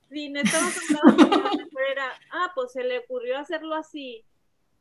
[0.08, 1.50] Sí, no estaba asombrada,
[1.90, 4.24] era, ah, pues se le ocurrió hacerlo así,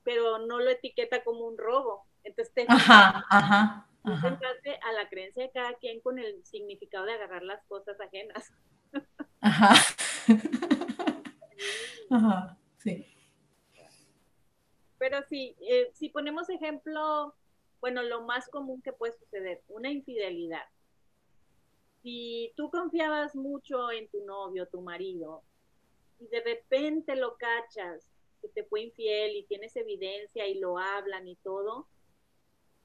[0.04, 2.06] pero no lo etiqueta como un robo.
[2.24, 4.40] Entonces te ajá, ajá, ajá.
[4.82, 8.52] a la creencia de cada quien con el significado de agarrar las cosas ajenas.
[9.42, 9.74] Ajá.
[12.10, 13.15] Ajá, sí.
[15.08, 17.36] Pero sí, eh, si ponemos ejemplo,
[17.80, 20.66] bueno, lo más común que puede suceder, una infidelidad.
[22.02, 25.44] Si tú confiabas mucho en tu novio, tu marido,
[26.20, 28.10] y de repente lo cachas
[28.42, 31.88] que te fue infiel y tienes evidencia y lo hablan y todo,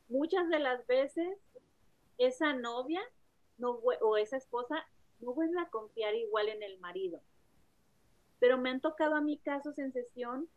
[0.09, 1.38] muchas de las veces
[2.18, 3.00] esa novia
[3.56, 4.87] no, o esa esposa
[5.20, 7.22] no vuelve a confiar igual en el marido.
[8.40, 10.50] Pero me han tocado a mí casos en sesión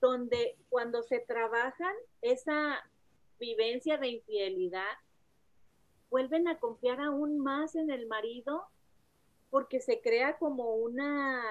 [0.00, 2.78] donde cuando se trabajan esa
[3.38, 4.96] vivencia de infidelidad,
[6.10, 8.64] vuelven a confiar aún más en el marido
[9.50, 11.42] porque se crea como una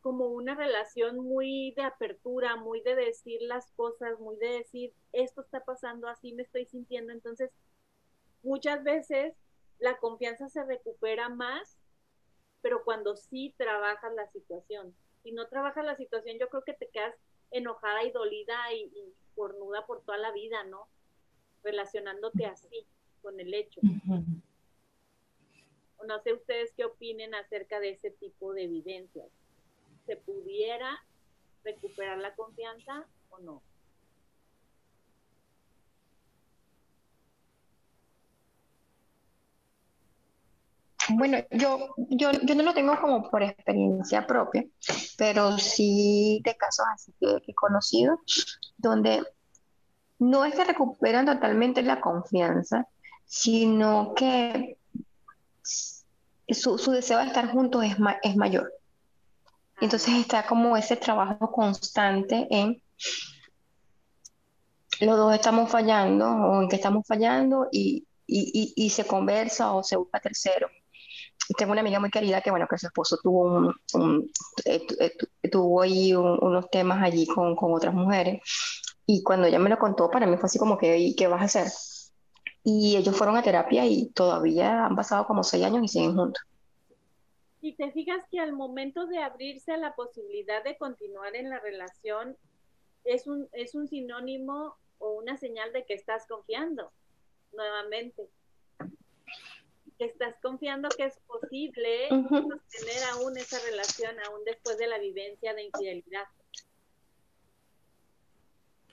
[0.00, 5.40] como una relación muy de apertura, muy de decir las cosas, muy de decir, esto
[5.40, 7.12] está pasando, así me estoy sintiendo.
[7.12, 7.50] Entonces,
[8.44, 9.34] muchas veces
[9.80, 11.76] la confianza se recupera más,
[12.60, 14.94] pero cuando sí trabajas la situación
[15.26, 17.12] si no trabajas la situación, yo creo que te quedas
[17.50, 20.86] enojada y dolida y, y cornuda por toda la vida, ¿no?
[21.64, 22.86] Relacionándote así
[23.22, 23.80] con el hecho.
[26.06, 29.26] No sé ustedes qué opinen acerca de ese tipo de evidencias.
[30.06, 31.04] ¿Se pudiera
[31.64, 33.64] recuperar la confianza o no?
[41.18, 44.66] Bueno, yo, yo, yo no lo tengo como por experiencia propia,
[45.16, 48.20] pero sí de casos así que, he conocido,
[48.76, 49.24] donde
[50.18, 52.86] no es que recuperan totalmente la confianza,
[53.24, 54.76] sino que
[55.62, 58.70] su, su deseo de estar juntos es, es mayor.
[59.80, 62.82] Entonces está como ese trabajo constante en
[65.00, 69.82] los dos estamos fallando o en que estamos fallando y, y, y, se conversa o
[69.82, 70.68] se busca tercero.
[71.56, 74.30] Tengo una amiga muy querida que, bueno, que su esposo tuvo, un,
[74.64, 78.42] eh, eh, tuvo ahí unos temas allí con, con, otras mujeres
[79.06, 81.42] y cuando ella me lo contó, para mí fue así como que, ¿y qué vas
[81.42, 81.72] a hacer?
[82.64, 86.42] Y ellos fueron a terapia y todavía han pasado como seis años y siguen juntos.
[87.60, 91.60] Y te fijas que al momento de abrirse a la posibilidad de continuar en la
[91.60, 92.36] relación,
[93.04, 96.90] es un, es un sinónimo o una señal de que estás confiando
[97.52, 98.28] nuevamente.
[99.98, 105.54] Que estás confiando que es posible sostener aún esa relación, aún después de la vivencia
[105.54, 106.24] de infidelidad.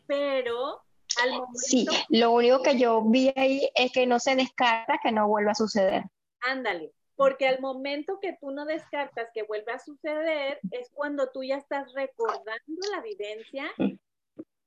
[0.08, 0.82] Pero
[1.22, 1.60] al momento...
[1.60, 5.52] Sí, lo único que yo vi ahí es que no se descarta que no vuelva
[5.52, 6.04] a suceder.
[6.40, 11.44] Ándale, porque al momento que tú no descartas que vuelva a suceder, es cuando tú
[11.44, 13.70] ya estás recordando la vivencia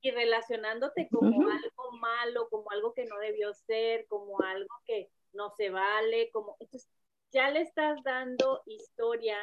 [0.01, 5.09] y relacionándote como algo malo, como algo que no debió ser, como algo que
[5.57, 6.88] se vale, como entonces
[7.33, 9.38] ya le estás dando historia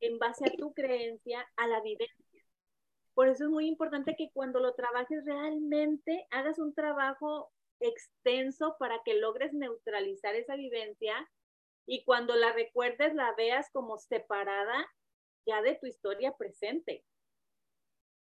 [0.00, 2.44] en base a tu creencia a la vivencia.
[3.14, 9.00] Por eso es muy importante que cuando lo trabajes realmente hagas un trabajo extenso para
[9.04, 11.14] que logres neutralizar esa vivencia
[11.86, 14.86] y cuando la recuerdes la veas como separada
[15.46, 17.04] ya de tu historia presente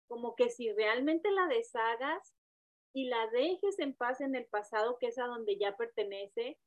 [0.10, 2.34] como que si realmente la deshagas
[2.94, 6.58] y la dejes en paz en el pasado, que es a donde ya pertenece,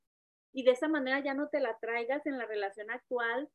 [0.52, 3.48] y de esa manera ya no te la traigas en la relación actual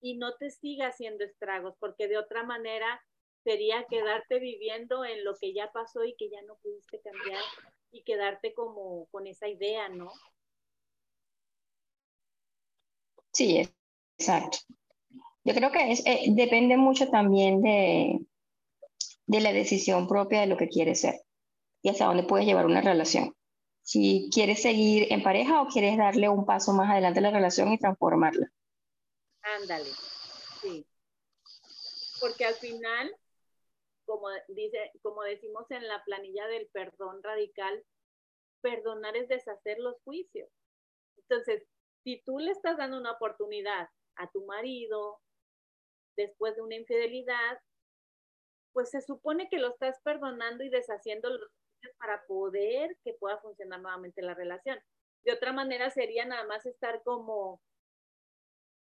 [0.00, 3.00] y no te siga haciendo estragos, porque de otra manera
[3.44, 7.42] sería quedarte viviendo en lo que ya pasó y que ya no pudiste cambiar
[7.92, 10.10] y quedarte como con esa idea, ¿no?
[13.32, 13.62] Sí,
[14.18, 14.58] exacto.
[15.44, 18.18] Yo creo que es, eh, depende mucho también de,
[19.26, 21.20] de la decisión propia de lo que quieres ser
[21.82, 23.34] y hasta dónde puedes llevar una relación.
[23.82, 27.72] Si quieres seguir en pareja o quieres darle un paso más adelante a la relación
[27.72, 28.50] y transformarla.
[29.42, 29.88] Ándale,
[30.60, 30.86] sí.
[32.20, 33.10] Porque al final,
[34.04, 37.82] como, dice, como decimos en la planilla del perdón radical,
[38.60, 40.48] perdonar es deshacer los juicios.
[41.16, 41.66] Entonces,
[42.04, 45.20] si tú le estás dando una oportunidad a tu marido
[46.16, 47.58] después de una infidelidad,
[48.72, 51.28] pues se supone que lo estás perdonando y deshaciendo
[51.98, 54.78] para poder que pueda funcionar nuevamente la relación.
[55.24, 57.60] De otra manera sería nada más estar como,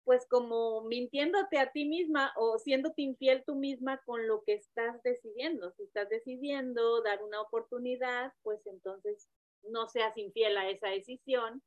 [0.04, 5.02] pues como mintiéndote a ti misma o siéndote infiel tú misma con lo que estás
[5.04, 5.72] decidiendo.
[5.72, 9.30] Si estás decidiendo dar una oportunidad, pues entonces
[9.64, 11.62] no seas infiel a esa decisión,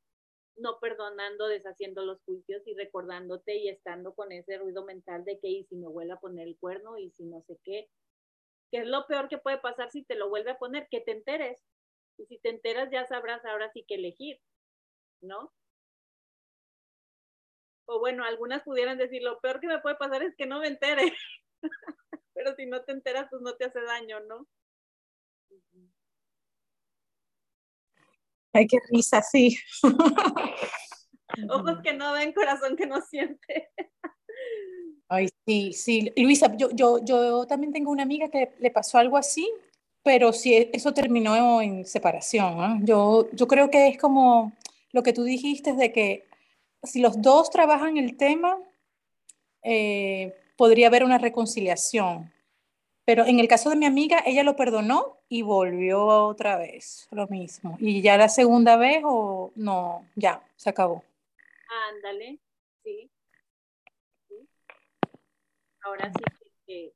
[0.57, 5.49] no perdonando, deshaciendo los juicios y recordándote y estando con ese ruido mental de que
[5.49, 7.89] y si me vuelve a poner el cuerno y si no sé qué,
[8.73, 11.13] que es lo peor que puede pasar si te lo vuelve a poner, que te
[11.13, 11.63] enteres.
[12.17, 14.41] Y si te enteras ya sabrás ahora sí que elegir,
[15.21, 15.53] ¿no?
[17.85, 20.69] O bueno, algunas pudieran decir, lo peor que me puede pasar es que no me
[20.69, 21.13] entere.
[22.35, 24.49] Pero si no te enteras, pues no te hace daño, ¿no?
[28.55, 29.59] Ay, qué risa, sí.
[31.51, 33.71] Ojos que no ven, corazón que no siente.
[35.13, 36.11] Ay, sí, sí.
[36.17, 39.47] Luisa, yo, yo, yo también tengo una amiga que le pasó algo así,
[40.03, 42.87] pero sí, eso terminó en separación.
[42.87, 44.53] Yo, yo creo que es como
[44.91, 46.25] lo que tú dijiste de que
[46.83, 48.59] si los dos trabajan el tema,
[49.63, 52.33] eh, podría haber una reconciliación.
[53.05, 57.27] Pero en el caso de mi amiga, ella lo perdonó y volvió otra vez, lo
[57.27, 57.77] mismo.
[57.81, 61.05] Y ya la segunda vez o no, ya, se acabó.
[61.91, 62.39] Ándale,
[62.83, 63.12] sí
[65.85, 66.25] ahora sí
[66.67, 66.93] que,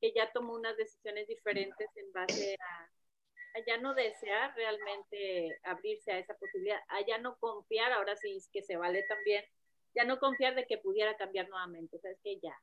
[0.00, 6.18] que, ya tomó unas decisiones diferentes en base a, ya no desear realmente abrirse a
[6.18, 9.44] esa posibilidad, a ya no confiar, ahora sí es que se vale también,
[9.94, 12.54] ya no confiar de que pudiera cambiar nuevamente, o sea, es que ya,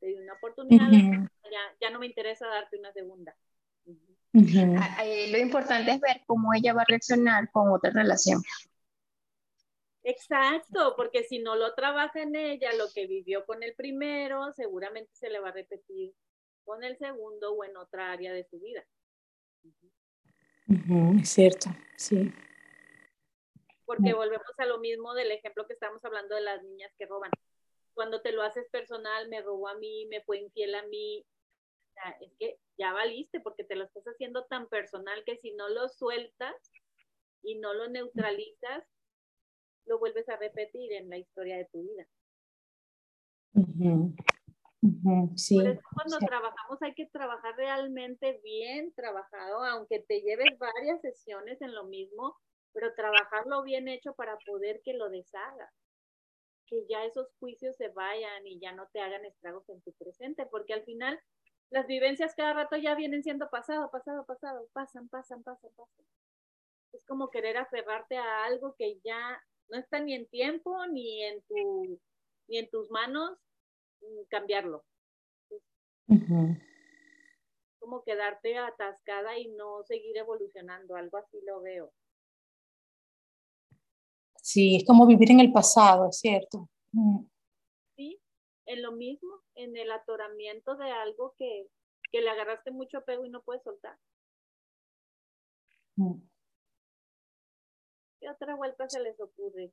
[0.00, 3.36] te di una oportunidad, ya, ya, no me interesa darte una segunda.
[4.32, 8.42] Lo importante es ver cómo ella va a reaccionar con otra relación.
[10.02, 15.10] Exacto, porque si no lo trabaja en ella, lo que vivió con el primero, seguramente
[15.14, 16.14] se le va a repetir
[16.64, 18.86] con el segundo o en otra área de su vida.
[21.20, 22.32] es cierto, sí.
[23.84, 27.30] porque volvemos a lo mismo del ejemplo que estamos hablando de las niñas que roban.
[27.92, 31.26] Cuando te lo haces personal, me robó a mí, me fue infiel a mí,
[32.20, 35.88] es que ya valiste porque te lo estás haciendo tan personal que si no lo
[35.88, 36.54] sueltas
[37.42, 38.84] y no lo neutralizas,
[39.86, 42.06] lo vuelves a repetir en la historia de tu vida.
[45.36, 51.00] sí, Por eso cuando trabajamos hay que trabajar realmente bien trabajado, aunque te lleves varias
[51.00, 52.36] sesiones en lo mismo,
[52.72, 55.72] pero trabajarlo bien hecho para poder que lo deshagas,
[56.66, 60.46] que ya esos juicios se vayan y ya no te hagan estragos en tu presente,
[60.46, 61.20] porque al final
[61.70, 66.06] las vivencias cada rato ya vienen siendo pasado, pasado, pasado, pasan, pasan, pasan, pasan.
[66.92, 69.40] Es como querer aferrarte a algo que ya
[69.70, 72.00] no está ni en tiempo ni en tu
[72.48, 73.38] ni en tus manos
[74.00, 74.84] mm, cambiarlo.
[77.78, 81.92] Como quedarte atascada y no seguir evolucionando, algo así lo veo.
[84.42, 86.68] Sí, es como vivir en el pasado, es cierto.
[86.92, 87.24] Mm.
[87.96, 88.20] Sí,
[88.66, 91.68] en lo mismo, en el atoramiento de algo que,
[92.10, 93.96] que le agarraste mucho apego y no puedes soltar.
[95.96, 96.20] Mm.
[98.20, 99.72] ¿Qué otra vuelta se les ocurre?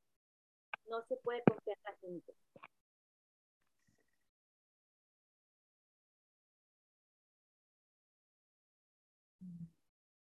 [0.89, 2.33] No se puede confiar en la gente.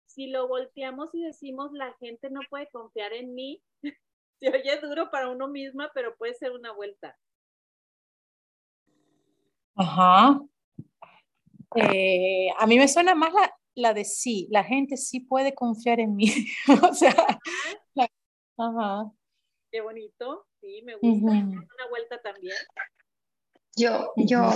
[0.06, 3.62] Si lo volteamos y decimos la gente no puede confiar en mí,
[4.40, 7.18] se oye duro para uno misma, pero puede ser una vuelta.
[9.74, 10.40] Ajá.
[11.74, 16.00] Eh, a mí me suena más la, la, de sí, la gente sí puede confiar
[16.00, 16.30] en mí.
[16.82, 17.14] o sea,
[18.56, 19.10] ajá.
[19.70, 21.30] Qué bonito, sí, me gusta.
[21.30, 22.56] Una vuelta también.
[23.76, 24.50] Yo, yo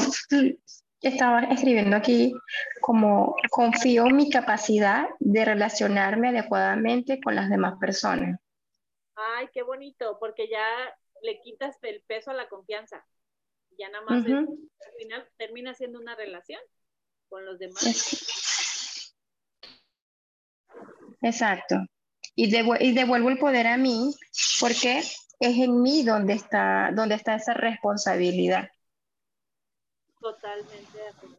[1.03, 2.33] estaba escribiendo aquí
[2.81, 8.41] como confío en mi capacidad de relacionarme adecuadamente con las demás personas.
[9.15, 10.65] Ay, qué bonito, porque ya
[11.23, 13.05] le quitas el peso a la confianza
[13.81, 14.59] ya nada más al
[14.99, 16.61] final termina siendo una relación
[17.29, 19.07] con los demás.
[21.23, 21.77] Exacto.
[22.43, 24.15] Y, devuelvo el poder a mí
[24.61, 28.71] porque es en mí donde está, donde está esa responsabilidad.
[30.19, 31.37] Totalmente de acuerdo.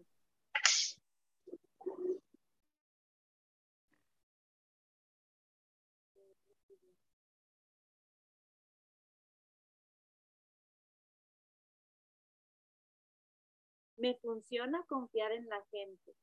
[13.97, 16.15] me funciona confiar en la gente.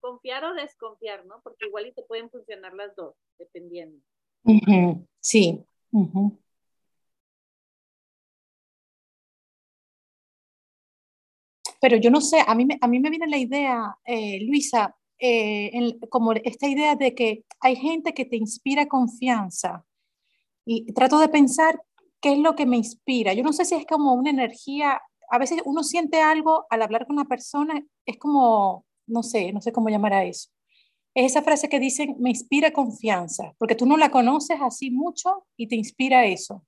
[0.00, 1.40] Confiar o desconfiar, ¿no?
[1.42, 3.98] Porque igual y te pueden funcionar las dos, dependiendo.
[5.20, 5.64] Sí.
[11.80, 14.96] Pero yo no sé, a mí me, a mí me viene la idea, eh, Luisa,
[15.18, 19.84] eh, como esta idea de que hay gente que te inspira confianza.
[20.64, 21.80] Y trato de pensar
[22.20, 23.34] qué es lo que me inspira.
[23.34, 27.06] Yo no sé si es como una energía a veces uno siente algo al hablar
[27.06, 30.50] con una persona, es como, no sé, no sé cómo llamar a eso.
[31.14, 35.46] Es esa frase que dicen, me inspira confianza, porque tú no la conoces así mucho
[35.56, 36.64] y te inspira eso.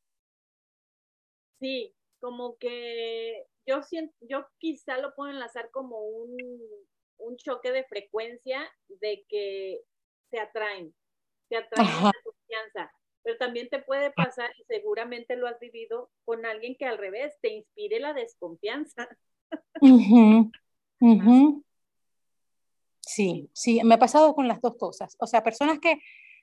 [1.61, 6.37] Sí, como que yo siento, yo quizá lo puedo enlazar como un,
[7.19, 9.81] un choque de frecuencia de que
[10.31, 10.95] se atraen,
[11.49, 12.91] se atraen la confianza
[13.29, 17.35] pero también te puede pasar, y seguramente lo has vivido, con alguien que al revés
[17.43, 19.07] te inspire la desconfianza.
[23.09, 25.17] Sí, sí, me ha pasado con las dos cosas.
[25.19, 25.99] O sea, personas que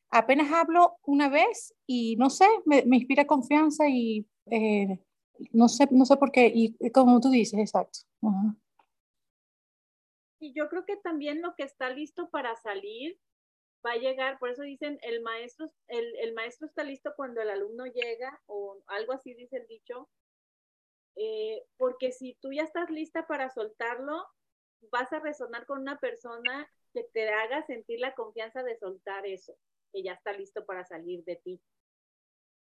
[0.09, 4.99] apenas hablo una vez y no sé, me, inspira confianza y eh,
[5.51, 7.99] no, sé, no sé por qué, y como tú dices, exacto.
[10.39, 13.19] Y yo creo que también lo que está listo para salir
[13.85, 17.51] va a llegar, por eso dicen, el maestro, el, el maestro está listo cuando el
[17.51, 20.09] alumno llega, o algo así dice el dicho,
[21.15, 24.25] eh, porque si tú ya estás lista para soltarlo,
[24.91, 29.57] vas a resonar con una persona que te haga sentir la confianza de soltar eso,
[29.91, 31.61] que ya está listo para salir de ti.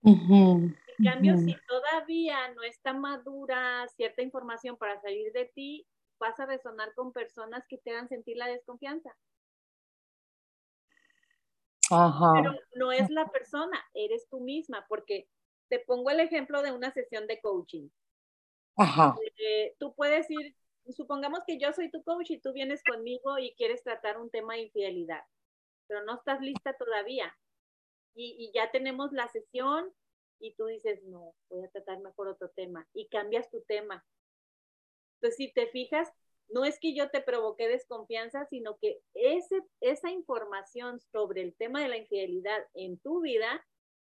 [0.03, 5.88] en cambio, si todavía no está madura cierta información para salir de ti,
[6.20, 9.16] vas a resonar con personas que te hagan sentir la desconfianza.
[11.89, 15.28] Pero no es la persona, eres tú misma, porque
[15.70, 17.89] te pongo el ejemplo de una sesión de coaching.
[18.78, 19.16] Ajá.
[19.38, 20.56] Eh, tú puedes ir,
[20.93, 24.53] supongamos que yo soy tu coach y tú vienes conmigo y quieres tratar un tema
[24.53, 25.23] de infidelidad,
[25.88, 27.36] pero no estás lista todavía.
[28.17, 29.91] Y, ya tenemos la sesión
[30.39, 34.05] y tú dices, no, voy a tratar mejor otro tema y cambias tu tema.
[35.15, 36.09] Entonces, si te fijas,
[36.49, 41.81] no es que yo te provoqué desconfianza, sino que ese, esa información sobre el tema
[41.81, 43.65] de la infidelidad en tu vida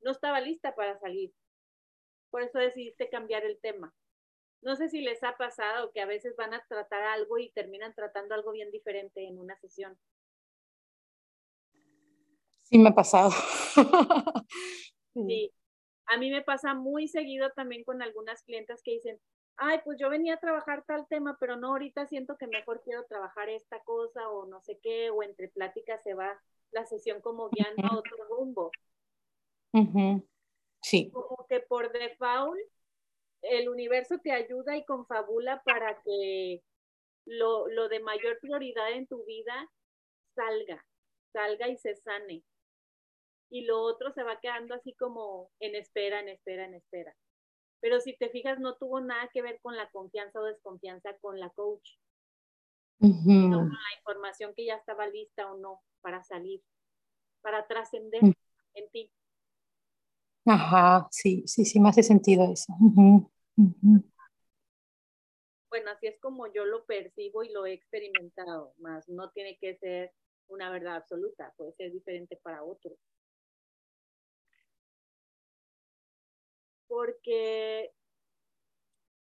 [0.03, 1.33] no estaba lista para salir.
[2.31, 3.95] Por eso decidiste cambiar el tema.
[4.61, 7.95] No sé si les ha pasado que a veces van a tratar algo y terminan
[7.95, 9.99] tratando algo bien diferente en una sesión.
[12.63, 13.31] Sí, me ha pasado.
[15.15, 15.53] sí.
[16.07, 19.21] A mí me pasa muy seguido también con algunas clientas que dicen,
[19.57, 23.05] ay, pues yo venía a trabajar tal tema, pero no, ahorita siento que mejor quiero
[23.05, 26.41] trabajar esta cosa o no sé qué, o entre pláticas se va
[26.71, 28.71] la sesión como guiando a otro rumbo.
[30.83, 31.11] Sí.
[31.11, 32.59] Como que por default
[33.51, 36.63] el universo te ayuda y confabula para que
[37.27, 39.71] lo, lo de mayor prioridad en tu vida
[40.35, 40.85] salga,
[41.33, 42.43] salga y se sane.
[43.51, 47.15] Y lo otro se va quedando así como en espera, en espera, en espera.
[47.81, 51.39] Pero si te fijas, no tuvo nada que ver con la confianza o desconfianza con
[51.39, 51.97] la coach.
[53.01, 56.61] No con la información que ya estaba lista o no para salir,
[57.41, 58.33] para trascender mm.
[58.75, 59.13] en ti.
[60.45, 62.75] Ajá, sí, sí, sí, me hace sentido eso.
[65.69, 69.77] Bueno, así es como yo lo percibo y lo he experimentado, más no tiene que
[69.77, 70.13] ser
[70.49, 72.97] una verdad absoluta, puede ser diferente para otros.
[76.87, 77.93] Porque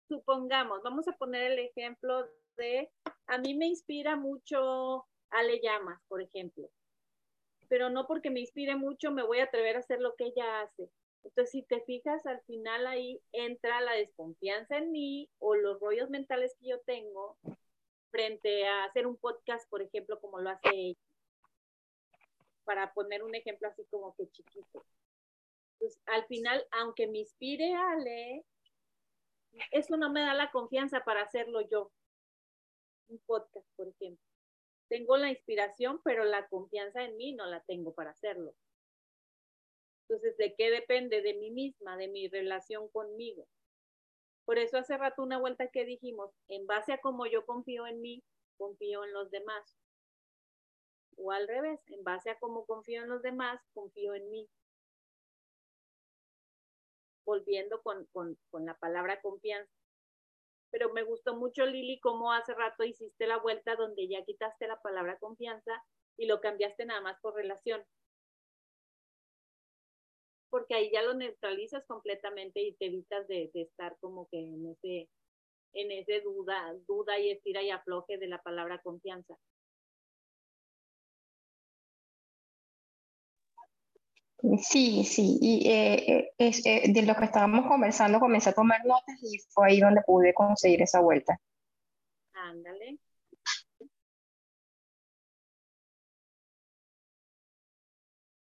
[0.08, 2.90] supongamos, vamos a poner el ejemplo de,
[3.26, 6.70] a mí me inspira mucho Ale Llamas, por ejemplo,
[7.68, 10.62] pero no porque me inspire mucho me voy a atrever a hacer lo que ella
[10.62, 10.90] hace.
[11.24, 16.10] Entonces, si te fijas, al final ahí entra la desconfianza en mí o los rollos
[16.10, 17.38] mentales que yo tengo
[18.10, 20.98] frente a hacer un podcast, por ejemplo, como lo hace ella.
[22.64, 24.84] Para poner un ejemplo así como que chiquito.
[25.78, 28.44] Pues al final, aunque me inspire a leer,
[29.70, 31.90] eso no me da la confianza para hacerlo yo.
[33.08, 34.24] Un podcast, por ejemplo.
[34.88, 38.54] Tengo la inspiración, pero la confianza en mí no la tengo para hacerlo.
[40.12, 41.22] Entonces, ¿de qué depende?
[41.22, 43.48] De mí misma, de mi relación conmigo.
[44.44, 48.02] Por eso hace rato una vuelta que dijimos, en base a cómo yo confío en
[48.02, 48.22] mí,
[48.58, 49.74] confío en los demás.
[51.16, 54.46] O al revés, en base a cómo confío en los demás, confío en mí.
[57.24, 59.72] Volviendo con, con, con la palabra confianza.
[60.70, 64.78] Pero me gustó mucho, Lili, cómo hace rato hiciste la vuelta donde ya quitaste la
[64.82, 65.82] palabra confianza
[66.18, 67.82] y lo cambiaste nada más por relación
[70.52, 75.08] porque ahí ya lo neutralizas completamente y te evitas de, estar como que en ese,
[75.72, 79.34] en ese duda, duda y estira y afloje de la palabra confianza.
[84.58, 89.22] Sí, sí, y eh, eh, eh, de lo que estábamos conversando comencé a tomar notas
[89.22, 91.40] y fue ahí donde pude conseguir esa vuelta.
[92.34, 92.98] Ándale.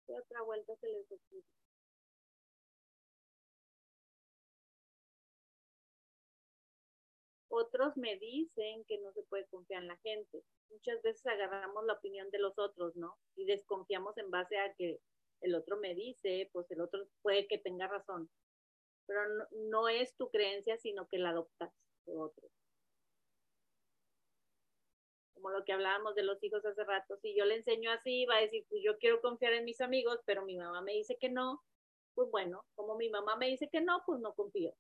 [0.08, 1.49] ¿Qué otra vuelta se les ocurre?
[7.52, 10.44] Otros me dicen que no se puede confiar en la gente.
[10.70, 13.18] Muchas veces agarramos la opinión de los otros, ¿no?
[13.36, 15.00] Y desconfiamos en base a que
[15.42, 18.30] el otro me dice, pues el otro puede que tenga razón.
[19.08, 19.22] Pero
[19.70, 21.74] no, es tu creencia, sino que la adoptas
[22.06, 22.48] de otro.
[25.34, 27.18] Como lo que hablábamos de los hijos hace rato.
[27.18, 30.20] Si yo le enseño así, va a decir, pues yo quiero confiar en mis amigos,
[30.26, 31.64] pero mi mamá me dice que no.
[32.14, 34.76] Pues bueno, como mi mamá me dice que no, pues no confío.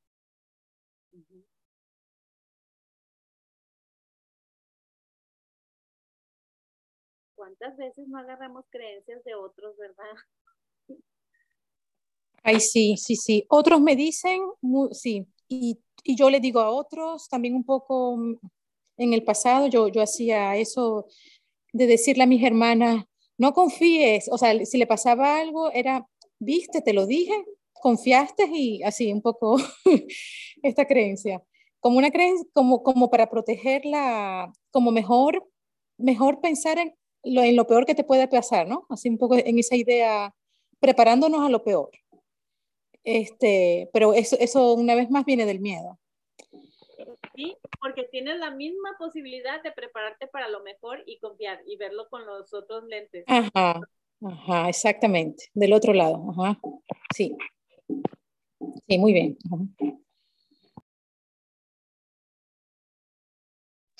[7.39, 10.99] ¿Cuántas veces no agarramos creencias de otros, verdad?
[12.43, 13.45] Ay, sí, sí, sí.
[13.47, 14.41] Otros me dicen,
[14.91, 18.39] sí, y, y, yo le digo a otros también un poco mm,
[18.97, 21.07] en el pasado, yo, yo hacía eso
[21.71, 23.05] de decirle a mis hermanas,
[23.37, 26.05] no confíes, o sea, si le pasaba algo, era,
[26.39, 29.55] viste, te lo dije, confiaste y así un poco
[30.61, 31.41] esta creencia,
[31.79, 35.49] como una creencia, como, como para protegerla, como mejor,
[35.97, 38.85] mejor pensar en, lo, en lo peor que te puede pasar, ¿no?
[38.89, 40.33] Así un poco en esa idea,
[40.79, 41.91] preparándonos a lo peor.
[43.03, 45.99] Este, pero eso, eso una vez más viene del miedo.
[47.35, 52.09] Sí, porque tienes la misma posibilidad de prepararte para lo mejor y confiar y verlo
[52.09, 53.23] con los otros lentes.
[53.27, 53.79] Ajá,
[54.21, 56.59] ajá, exactamente, del otro lado, ajá,
[57.15, 57.37] sí.
[58.87, 59.37] Sí, muy bien.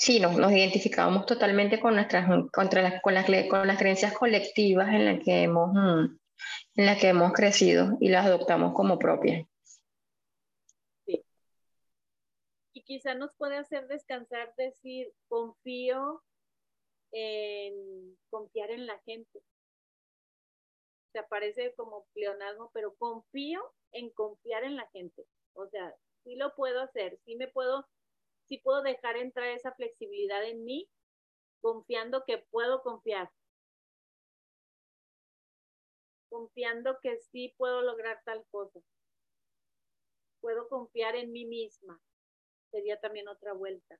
[0.10, 4.88] Sí, nos, nos identificábamos totalmente con nuestras, contra las, con, las, con las creencias colectivas
[4.88, 6.18] en las que hemos, mm,
[6.78, 9.47] en las que hemos crecido y las adoptamos como propias.
[11.05, 16.24] Y quizá nos puede hacer descansar decir, confío
[17.12, 19.43] en confiar en la gente.
[21.12, 25.28] sea, parece como pleonasmo, pero confío en confiar en la gente.
[25.53, 25.93] O sea,
[26.24, 27.88] sí lo puedo hacer, sí me puedo,
[28.50, 30.89] sí puedo dejar entrar esa flexibilidad en mí,
[31.62, 33.32] confiando que puedo confiar.
[36.30, 38.80] Confiando que sí puedo lograr tal cosa.
[40.41, 42.02] Puedo confiar en mí misma.
[42.72, 44.00] Sería también otra vuelta.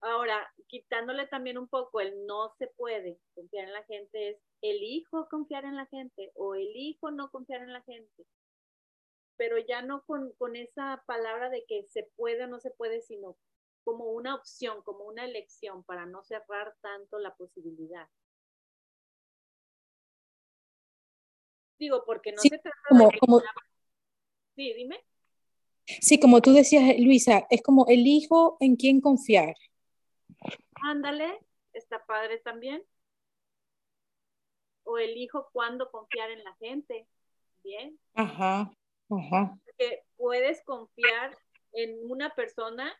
[0.00, 5.28] Ahora, quitándole también un poco el no se puede confiar en la gente, es elijo
[5.28, 8.26] confiar en la gente o elijo no confiar en la gente.
[9.38, 13.00] Pero ya no con, con esa palabra de que se puede o no se puede,
[13.00, 13.38] sino
[13.84, 18.06] como una opción, como una elección para no cerrar tanto la posibilidad.
[21.78, 23.18] Digo, porque no se trata de...
[23.18, 23.40] Como...
[24.56, 25.02] Sí, dime.
[25.86, 29.54] Sí, como tú decías, Luisa, es como elijo en quién confiar.
[30.82, 31.38] Ándale,
[31.72, 32.84] está padre también.
[34.82, 37.06] O elijo cuándo confiar en la gente.
[37.62, 37.98] Bien.
[38.14, 38.70] Ajá,
[39.10, 39.58] ajá.
[39.64, 41.36] Porque puedes confiar
[41.72, 42.94] en una persona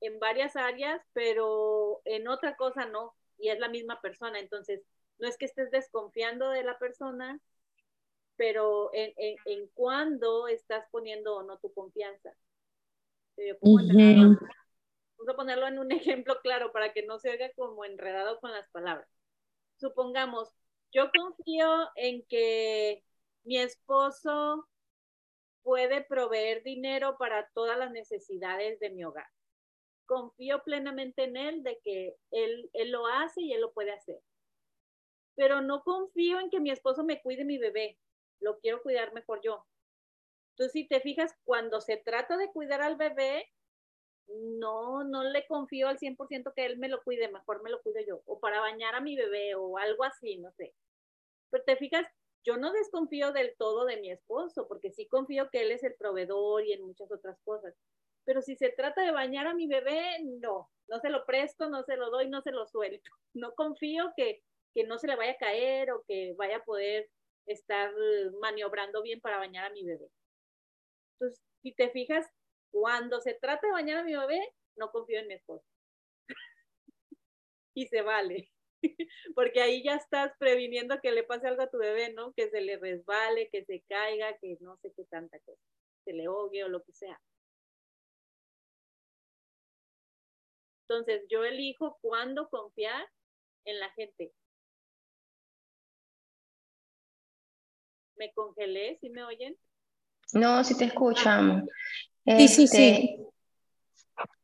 [0.00, 4.38] en varias áreas, pero en otra cosa no, y es la misma persona.
[4.38, 4.82] Entonces,
[5.18, 7.40] no es que estés desconfiando de la persona,
[8.36, 12.36] pero en, en, en cuándo estás poniendo o no tu confianza.
[15.18, 18.52] Vamos a ponerlo en un ejemplo claro para que no se oiga como enredado con
[18.52, 19.08] las palabras.
[19.76, 20.54] Supongamos,
[20.92, 23.02] yo confío en que
[23.44, 24.66] mi esposo
[25.66, 29.26] puede proveer dinero para todas las necesidades de mi hogar.
[30.06, 34.20] Confío plenamente en él de que él, él lo hace y él lo puede hacer.
[35.34, 37.98] Pero no confío en que mi esposo me cuide mi bebé.
[38.38, 39.66] Lo quiero cuidar mejor yo.
[40.50, 43.52] Entonces, si te fijas, cuando se trata de cuidar al bebé,
[44.28, 48.00] no, no le confío al 100% que él me lo cuide, mejor me lo cuido
[48.06, 50.76] yo, o para bañar a mi bebé o algo así, no sé.
[51.50, 52.06] Pero te fijas,
[52.46, 55.96] yo no desconfío del todo de mi esposo, porque sí confío que él es el
[55.96, 57.74] proveedor y en muchas otras cosas.
[58.24, 61.82] Pero si se trata de bañar a mi bebé, no, no se lo presto, no
[61.82, 63.10] se lo doy, no se lo suelto.
[63.34, 64.42] No confío que,
[64.74, 67.10] que no se le vaya a caer o que vaya a poder
[67.44, 67.92] estar
[68.40, 70.08] maniobrando bien para bañar a mi bebé.
[71.18, 72.26] Entonces, si te fijas,
[72.70, 74.40] cuando se trata de bañar a mi bebé,
[74.76, 75.66] no confío en mi esposo.
[77.74, 78.50] y se vale.
[79.34, 82.32] Porque ahí ya estás previniendo que le pase algo a tu bebé, ¿no?
[82.32, 85.60] Que se le resbale, que se caiga, que no sé qué tanta cosa,
[86.04, 87.20] se le ahogue o lo que sea.
[90.88, 93.08] Entonces, yo elijo cuándo confiar
[93.64, 94.32] en la gente.
[98.16, 98.98] ¿Me congelé?
[99.00, 99.56] ¿Sí me oyen?
[100.32, 101.62] No, sí te escuchamos.
[102.24, 102.88] Sí, sí, sí.
[102.88, 103.26] Este,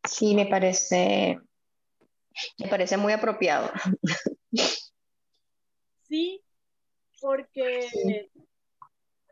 [0.08, 1.40] sí, me parece,
[2.58, 3.70] me parece muy apropiado.
[6.12, 6.44] Sí,
[7.22, 7.88] porque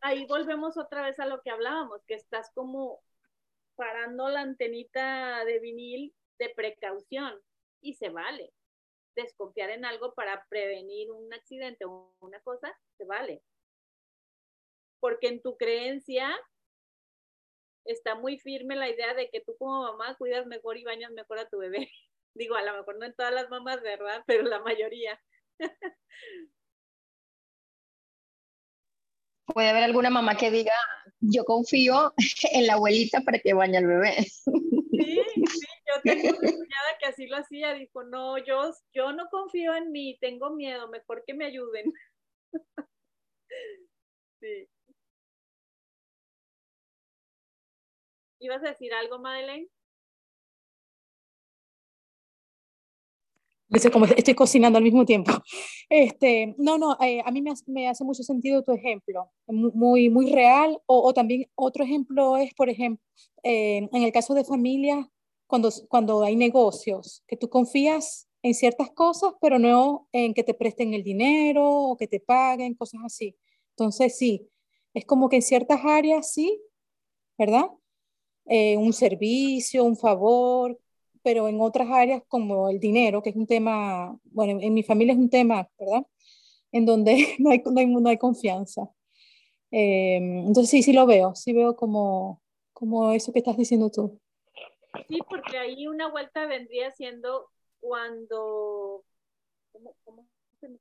[0.01, 3.03] ahí volvemos otra vez a lo que hablábamos, que estás como
[3.75, 7.35] parando la antenita de vinil de precaución
[7.83, 8.53] y se vale.
[9.15, 13.43] Desconfiar en algo para prevenir un accidente o una cosa, se vale.
[15.01, 16.35] Porque en tu creencia
[17.85, 21.39] está muy firme la idea de que tú como mamá cuidas mejor y bañas mejor
[21.39, 21.91] a tu bebé.
[22.35, 24.23] Digo, a lo mejor no en todas las mamás, ¿verdad?
[24.27, 25.21] Pero la mayoría.
[29.47, 30.75] Puede haber alguna mamá que diga,
[31.21, 32.15] yo confío
[32.53, 34.15] en la abuelita para que bañe al bebé.
[34.23, 34.43] Sí,
[34.93, 39.75] sí, yo tengo una cuñada que así lo hacía, dijo, no, yo, yo no confío
[39.75, 41.93] en mí, tengo miedo, mejor que me ayuden.
[44.41, 44.69] Sí.
[48.39, 49.69] ¿Ibas a decir algo, Madeleine?
[53.93, 55.33] Como estoy cocinando al mismo tiempo.
[55.93, 60.81] Este, no, no, eh, a mí me hace, mucho sentido tu ejemplo, muy, muy real.
[60.87, 63.05] O, también otro ejemplo es, por ejemplo,
[63.43, 65.11] eh, en el caso de familia,
[65.49, 70.55] cuando, cuando hay negocios, que tú confías en ciertas cosas, pero no en que te
[70.55, 73.37] presten el dinero o que te paguen, cosas así.
[73.71, 74.49] Entonces, sí,
[74.95, 76.61] es como que en ciertas áreas sí,
[77.39, 77.67] ¿verdad?
[78.47, 80.79] Eh, un servicio, un favor,
[81.23, 85.13] pero en otras áreas como el dinero, que es un tema, bueno, en, mi familia
[85.13, 86.07] es un tema, ¿verdad?
[86.73, 88.91] En donde no hay, no hay, confianza.
[89.71, 92.43] Em, entonces sí, sí lo veo, sí veo como,
[92.73, 94.21] como eso que estás diciendo tú.
[95.09, 97.49] Sí, porque ahí una vuelta vendría siendo
[97.81, 99.05] cuando,
[99.73, 100.27] ¿cómo, cómo
[100.61, 100.79] se me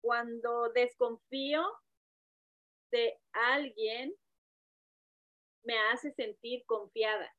[0.00, 1.62] Cuando desconfío
[2.90, 4.14] de alguien
[5.64, 7.32] me hace sentir confiada.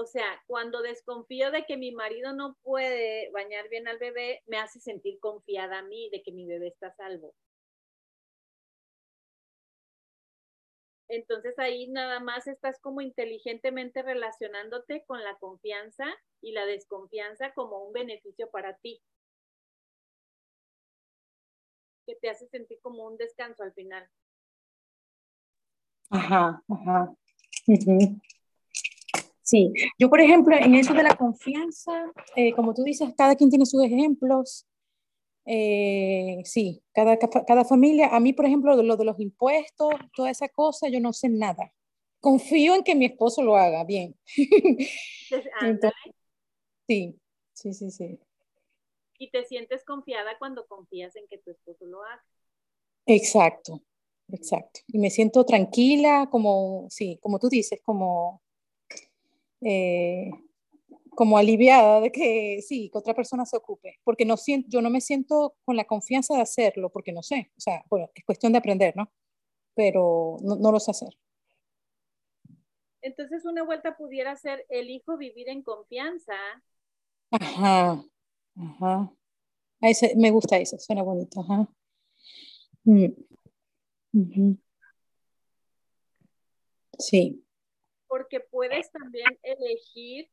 [0.00, 4.56] O sea, cuando desconfío de que mi marido no puede bañar bien al bebé, me
[4.56, 7.34] hace sentir confiada a mí de que mi bebé está salvo.
[11.08, 16.06] Entonces ahí nada más estás como inteligentemente relacionándote con la confianza
[16.40, 19.02] y la desconfianza como un beneficio para ti.
[22.06, 24.08] Que te hace sentir como un descanso al final.
[26.08, 27.14] Ajá, ajá.
[29.50, 33.50] Sí, yo por ejemplo, en eso de la confianza, eh, como tú dices, cada quien
[33.50, 34.64] tiene sus ejemplos.
[35.44, 40.48] Eh, sí, cada, cada familia, a mí por ejemplo, lo de los impuestos, toda esa
[40.50, 41.72] cosa, yo no sé nada.
[42.20, 44.14] Confío en que mi esposo lo haga bien.
[46.86, 47.18] sí,
[47.52, 48.20] sí, sí, sí.
[49.18, 52.22] Y te sientes confiada cuando confías en que tu esposo lo haga.
[53.06, 53.82] Exacto,
[54.28, 54.78] exacto.
[54.86, 58.40] Y me siento tranquila, como, sí, como tú dices, como
[59.62, 60.30] eh,
[61.10, 64.90] como aliviada de que sí, que otra persona se ocupe, porque no siento, yo no
[64.90, 68.52] me siento con la confianza de hacerlo, porque no sé, o sea, bueno, es cuestión
[68.52, 69.12] de aprender, ¿no?
[69.74, 71.10] Pero no, no lo sé hacer.
[73.02, 76.34] Entonces una vuelta pudiera ser el hijo vivir en confianza.
[77.30, 78.04] Ajá,
[78.56, 79.12] ajá.
[79.80, 81.68] Ese, me gusta eso, suena bonito, ajá.
[82.84, 83.08] Mm.
[86.98, 87.44] Sí
[88.10, 90.28] porque puedes también elegir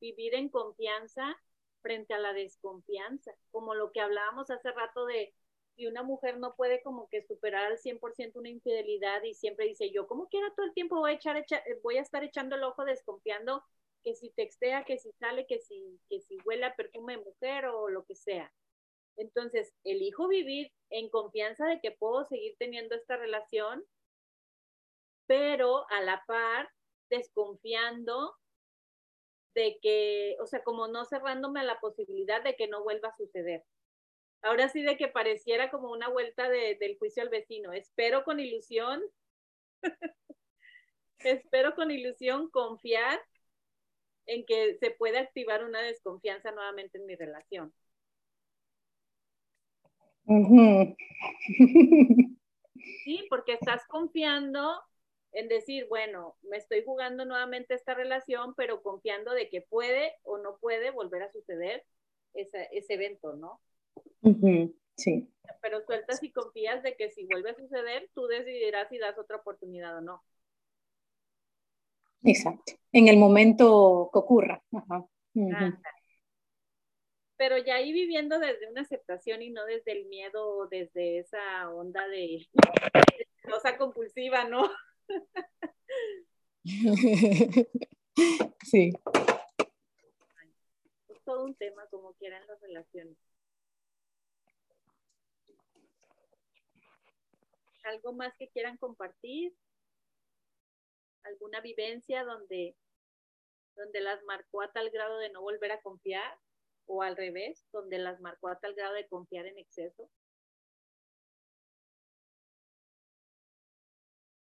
[0.00, 1.36] vivir en confianza
[1.82, 5.34] frente a la desconfianza, como lo que hablábamos hace rato de
[5.74, 9.90] si una mujer no puede como que superar al 100% una infidelidad y siempre dice,
[9.90, 11.44] yo como quiera todo el tiempo voy a, echar,
[11.82, 13.64] voy a estar echando el ojo desconfiando
[14.04, 17.88] que si textea, que si sale, que si, que si huele perfume de mujer o
[17.88, 18.52] lo que sea.
[19.16, 23.84] Entonces, elijo vivir en confianza de que puedo seguir teniendo esta relación,
[25.26, 26.70] pero a la par
[27.10, 28.36] desconfiando
[29.54, 33.16] de que, o sea, como no cerrándome a la posibilidad de que no vuelva a
[33.16, 33.64] suceder.
[34.42, 37.72] Ahora sí de que pareciera como una vuelta del juicio al vecino.
[37.72, 39.02] Espero con ilusión,
[41.20, 43.18] espero con ilusión confiar
[44.26, 47.72] en que se puede activar una desconfianza nuevamente en mi relación.
[53.04, 54.80] Sí, porque estás confiando
[55.36, 60.38] en decir, bueno, me estoy jugando nuevamente esta relación, pero confiando de que puede o
[60.38, 61.84] no puede volver a suceder
[62.32, 63.60] ese, ese evento, ¿no?
[64.96, 65.30] Sí.
[65.60, 69.36] Pero sueltas y confías de que si vuelve a suceder, tú decidirás si das otra
[69.36, 70.24] oportunidad o no.
[72.24, 72.72] Exacto.
[72.92, 74.64] En el momento que ocurra.
[77.36, 81.70] Pero ya ahí viviendo desde una aceptación y no desde el miedo o desde esa
[81.70, 82.48] onda de
[83.42, 84.70] cosa compulsiva, ¿no?
[88.64, 88.92] sí.
[91.08, 93.16] Es todo un tema como quieran las relaciones.
[97.84, 99.54] ¿Algo más que quieran compartir?
[101.22, 102.76] ¿Alguna vivencia donde,
[103.76, 106.36] donde las marcó a tal grado de no volver a confiar?
[106.86, 110.10] ¿O al revés, donde las marcó a tal grado de confiar en exceso?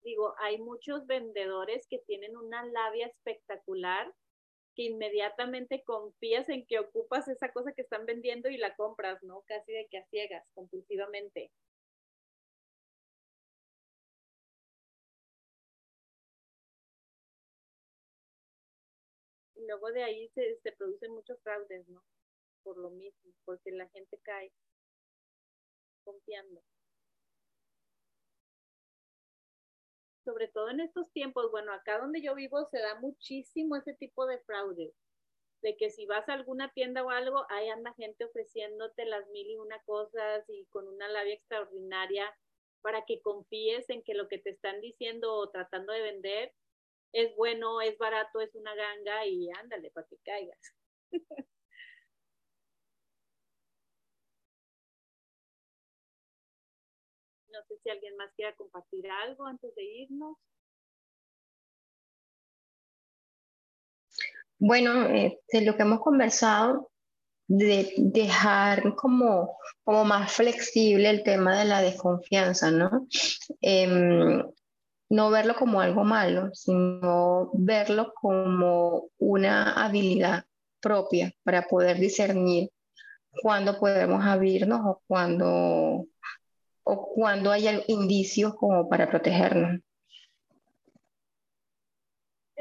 [0.02, 4.12] Digo, hay muchos vendedores que tienen una labia espectacular
[4.74, 9.42] que inmediatamente confías en que ocupas esa cosa que están vendiendo y la compras, ¿no?
[9.46, 11.50] Casi de que a ciegas, compulsivamente.
[19.54, 22.02] Y luego de ahí se, se producen muchos fraudes, ¿no?
[22.62, 24.52] Por lo mismo, porque la gente cae
[26.04, 26.62] confiando.
[30.24, 34.26] Sobre todo en estos tiempos, bueno, acá donde yo vivo se da muchísimo ese tipo
[34.26, 34.94] de fraude,
[35.62, 39.48] de que si vas a alguna tienda o algo, ahí anda gente ofreciéndote las mil
[39.48, 42.34] y una cosas y con una labia extraordinaria
[42.82, 46.52] para que confíes en que lo que te están diciendo o tratando de vender
[47.12, 50.74] es bueno, es barato, es una ganga y ándale para que caigas.
[57.82, 60.36] si alguien más quiera compartir algo antes de irnos.
[64.58, 66.90] Bueno, este, lo que hemos conversado
[67.48, 73.06] de dejar como, como más flexible el tema de la desconfianza, ¿no?
[73.60, 74.42] Em,
[75.10, 80.44] no verlo como algo malo, sino verlo como una habilidad
[80.80, 82.70] propia para poder discernir
[83.42, 86.06] cuándo podemos abrirnos o cuándo
[86.84, 89.80] o cuando hay indicios como para protegernos.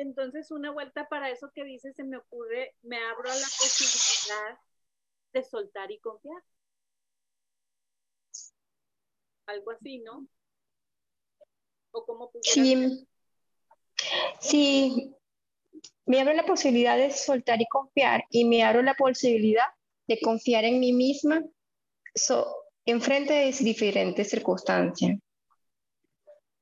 [0.02, 4.60] entonces una vuelta para eso que dices se me ocurre, me abro a la posibilidad
[5.34, 6.42] de soltar y confiar.
[9.46, 10.28] Algo así, ¿no?
[11.92, 13.08] O como sí.
[14.40, 15.16] sí,
[16.06, 19.68] me abro la posibilidad de soltar y confiar y me abro la posibilidad
[20.08, 21.44] de confiar en mí misma
[22.14, 22.46] en
[23.02, 25.20] frente de diferentes circunstancias.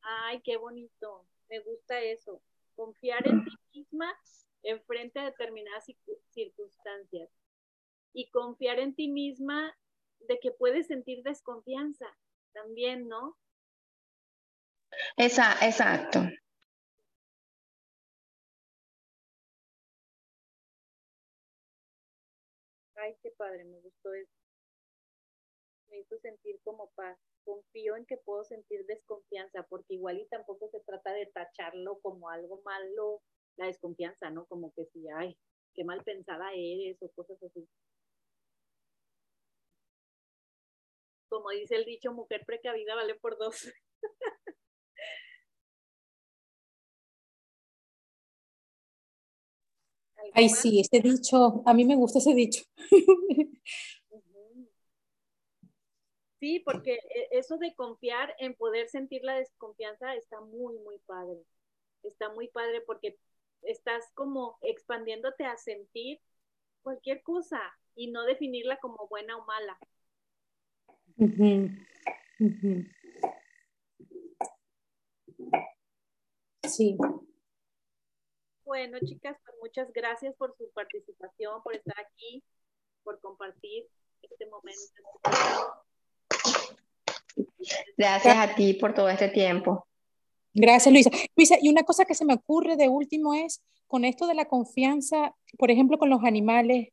[0.01, 1.25] Ay, qué bonito.
[1.49, 2.41] Me gusta eso.
[2.75, 4.13] Confiar en ti misma
[4.63, 5.85] en frente de determinadas
[6.31, 7.29] circunstancias.
[8.13, 9.75] Y confiar en ti misma
[10.19, 12.05] de que puedes sentir desconfianza
[12.53, 13.37] también, ¿no?
[15.17, 16.19] Esa, exacto.
[22.95, 24.38] Ay, qué padre, me gustó eso.
[25.89, 27.17] Me hizo sentir como paz.
[27.43, 32.29] Confío en que puedo sentir desconfianza, porque igual y tampoco se trata de tacharlo como
[32.29, 33.21] algo malo,
[33.57, 34.45] la desconfianza, ¿no?
[34.45, 35.35] Como que si, ay,
[35.73, 37.67] qué mal pensada eres o cosas así.
[41.29, 43.71] Como dice el dicho, mujer precavida vale por dos.
[50.33, 52.63] Ay, sí, ese dicho, a mí me gusta ese dicho.
[56.39, 61.43] Sí, porque e, eso de confiar en poder sentir la desconfianza está muy, muy padre.
[62.03, 63.17] Está muy padre porque
[63.61, 66.19] estás como expandiéndote a sentir
[66.81, 67.61] cualquier cosa
[67.95, 69.77] y no definirla como buena o mala.
[76.63, 76.97] Sí.
[78.63, 82.43] Bueno, chicas, pues muchas gracias por su participación, por estar aquí,
[83.03, 83.89] por compartir
[84.21, 85.83] este momento.
[87.97, 89.85] Gracias a ti por todo este tiempo.
[90.53, 91.11] Gracias, Luisa.
[91.35, 94.45] Luisa, y una cosa que se me ocurre de último es, con esto de la
[94.45, 96.89] confianza, por ejemplo, con los animales,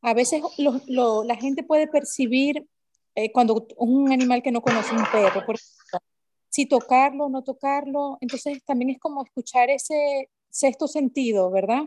[0.00, 2.66] a veces la gente puede percibir
[3.14, 6.08] eh, cuando un animal que no conoce, un perro, por ejemplo,
[6.48, 11.82] si tocarlo o no tocarlo, entonces también es como escuchar ese sexto sentido, ¿verdad?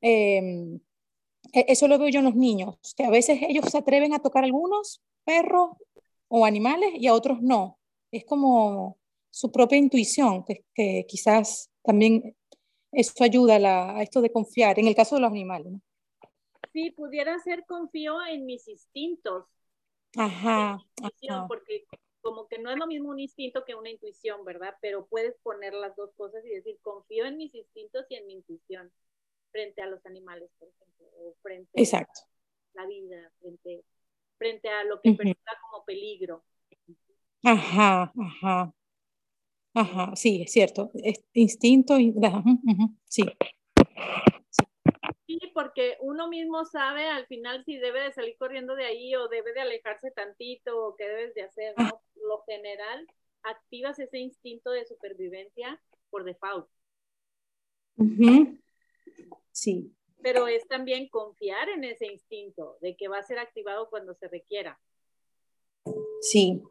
[0.00, 0.80] Em,
[1.52, 4.20] e, eso lo veo yo en los niños, que a veces ellos se atreven a
[4.20, 5.76] tocar algunos perros
[6.30, 7.78] o animales y a otros no.
[8.10, 8.98] Es como
[9.30, 12.36] su propia intuición, que, quizás también
[12.92, 13.56] eso ayuda
[13.96, 15.74] a, esto de confiar, en el caso de los animales.
[16.72, 19.44] Sí, pudiera ser confío en mis instintos.
[20.16, 20.78] Ajá,
[21.46, 21.84] Porque
[22.20, 24.74] como que no es lo mismo un instinto que una intuición, ¿verdad?
[24.80, 28.34] Pero puedes poner las dos cosas y decir, confío en mis instintos y en mi
[28.34, 28.90] intuición
[29.50, 32.20] frente a los animales, por ejemplo, o frente Exacto.
[32.74, 33.82] a la vida, frente,
[34.40, 36.42] frente a lo que uh como peligro.
[37.44, 38.72] Ajá, ajá.
[39.74, 40.90] Ajá, sí, es cierto.
[40.94, 41.96] Es instinto,
[43.04, 43.22] sí.
[45.26, 49.28] Sí, porque uno mismo sabe al final si debe de salir corriendo de ahí o
[49.28, 52.02] debe de alejarse tantito o qué debes de hacer, ¿no?
[52.26, 53.06] Lo general,
[53.42, 55.80] activas ese instinto de supervivencia
[56.10, 56.66] por default.
[59.52, 59.94] Sí.
[60.22, 64.28] Pero es también confiar en ese instinto de que va a ser activado cuando se
[64.28, 64.80] requiera.
[66.20, 66.62] Sí.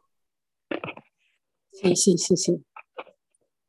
[1.71, 2.65] Sí, sí, sí, sí.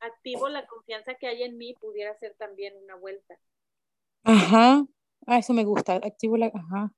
[0.01, 3.39] Activo la confianza que hay en mí, pudiera ser también una vuelta.
[4.25, 4.87] Ajá.
[5.27, 5.95] Ah, eso me gusta.
[5.95, 6.47] Activo la.
[6.47, 6.93] Ajá.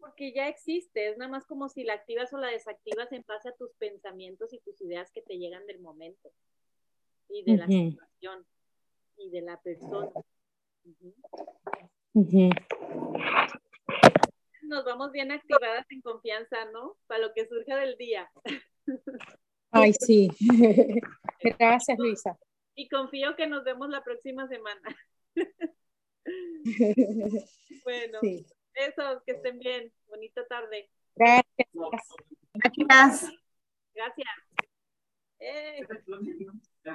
[0.00, 3.50] Porque ya existe, es nada más como si la activas o la desactivas en base
[3.50, 6.30] a tus pensamientos y tus ideas que te llegan del momento
[7.28, 8.46] y de la situación
[9.18, 10.10] y de la persona.
[14.62, 16.96] Nos vamos bien activadas en confianza, ¿no?
[17.06, 18.30] Para lo que surja del día.
[19.70, 20.28] Ay, sí.
[21.58, 22.38] Gracias, Luisa.
[22.74, 24.96] Y confío que nos vemos la próxima semana.
[27.84, 28.18] bueno,
[28.74, 29.92] eso, que estén bien.
[30.06, 30.90] Bonita tarde.
[31.16, 31.68] Gracias.
[32.54, 33.32] Gracias.
[33.94, 34.28] Gracias.
[35.40, 35.80] Eh.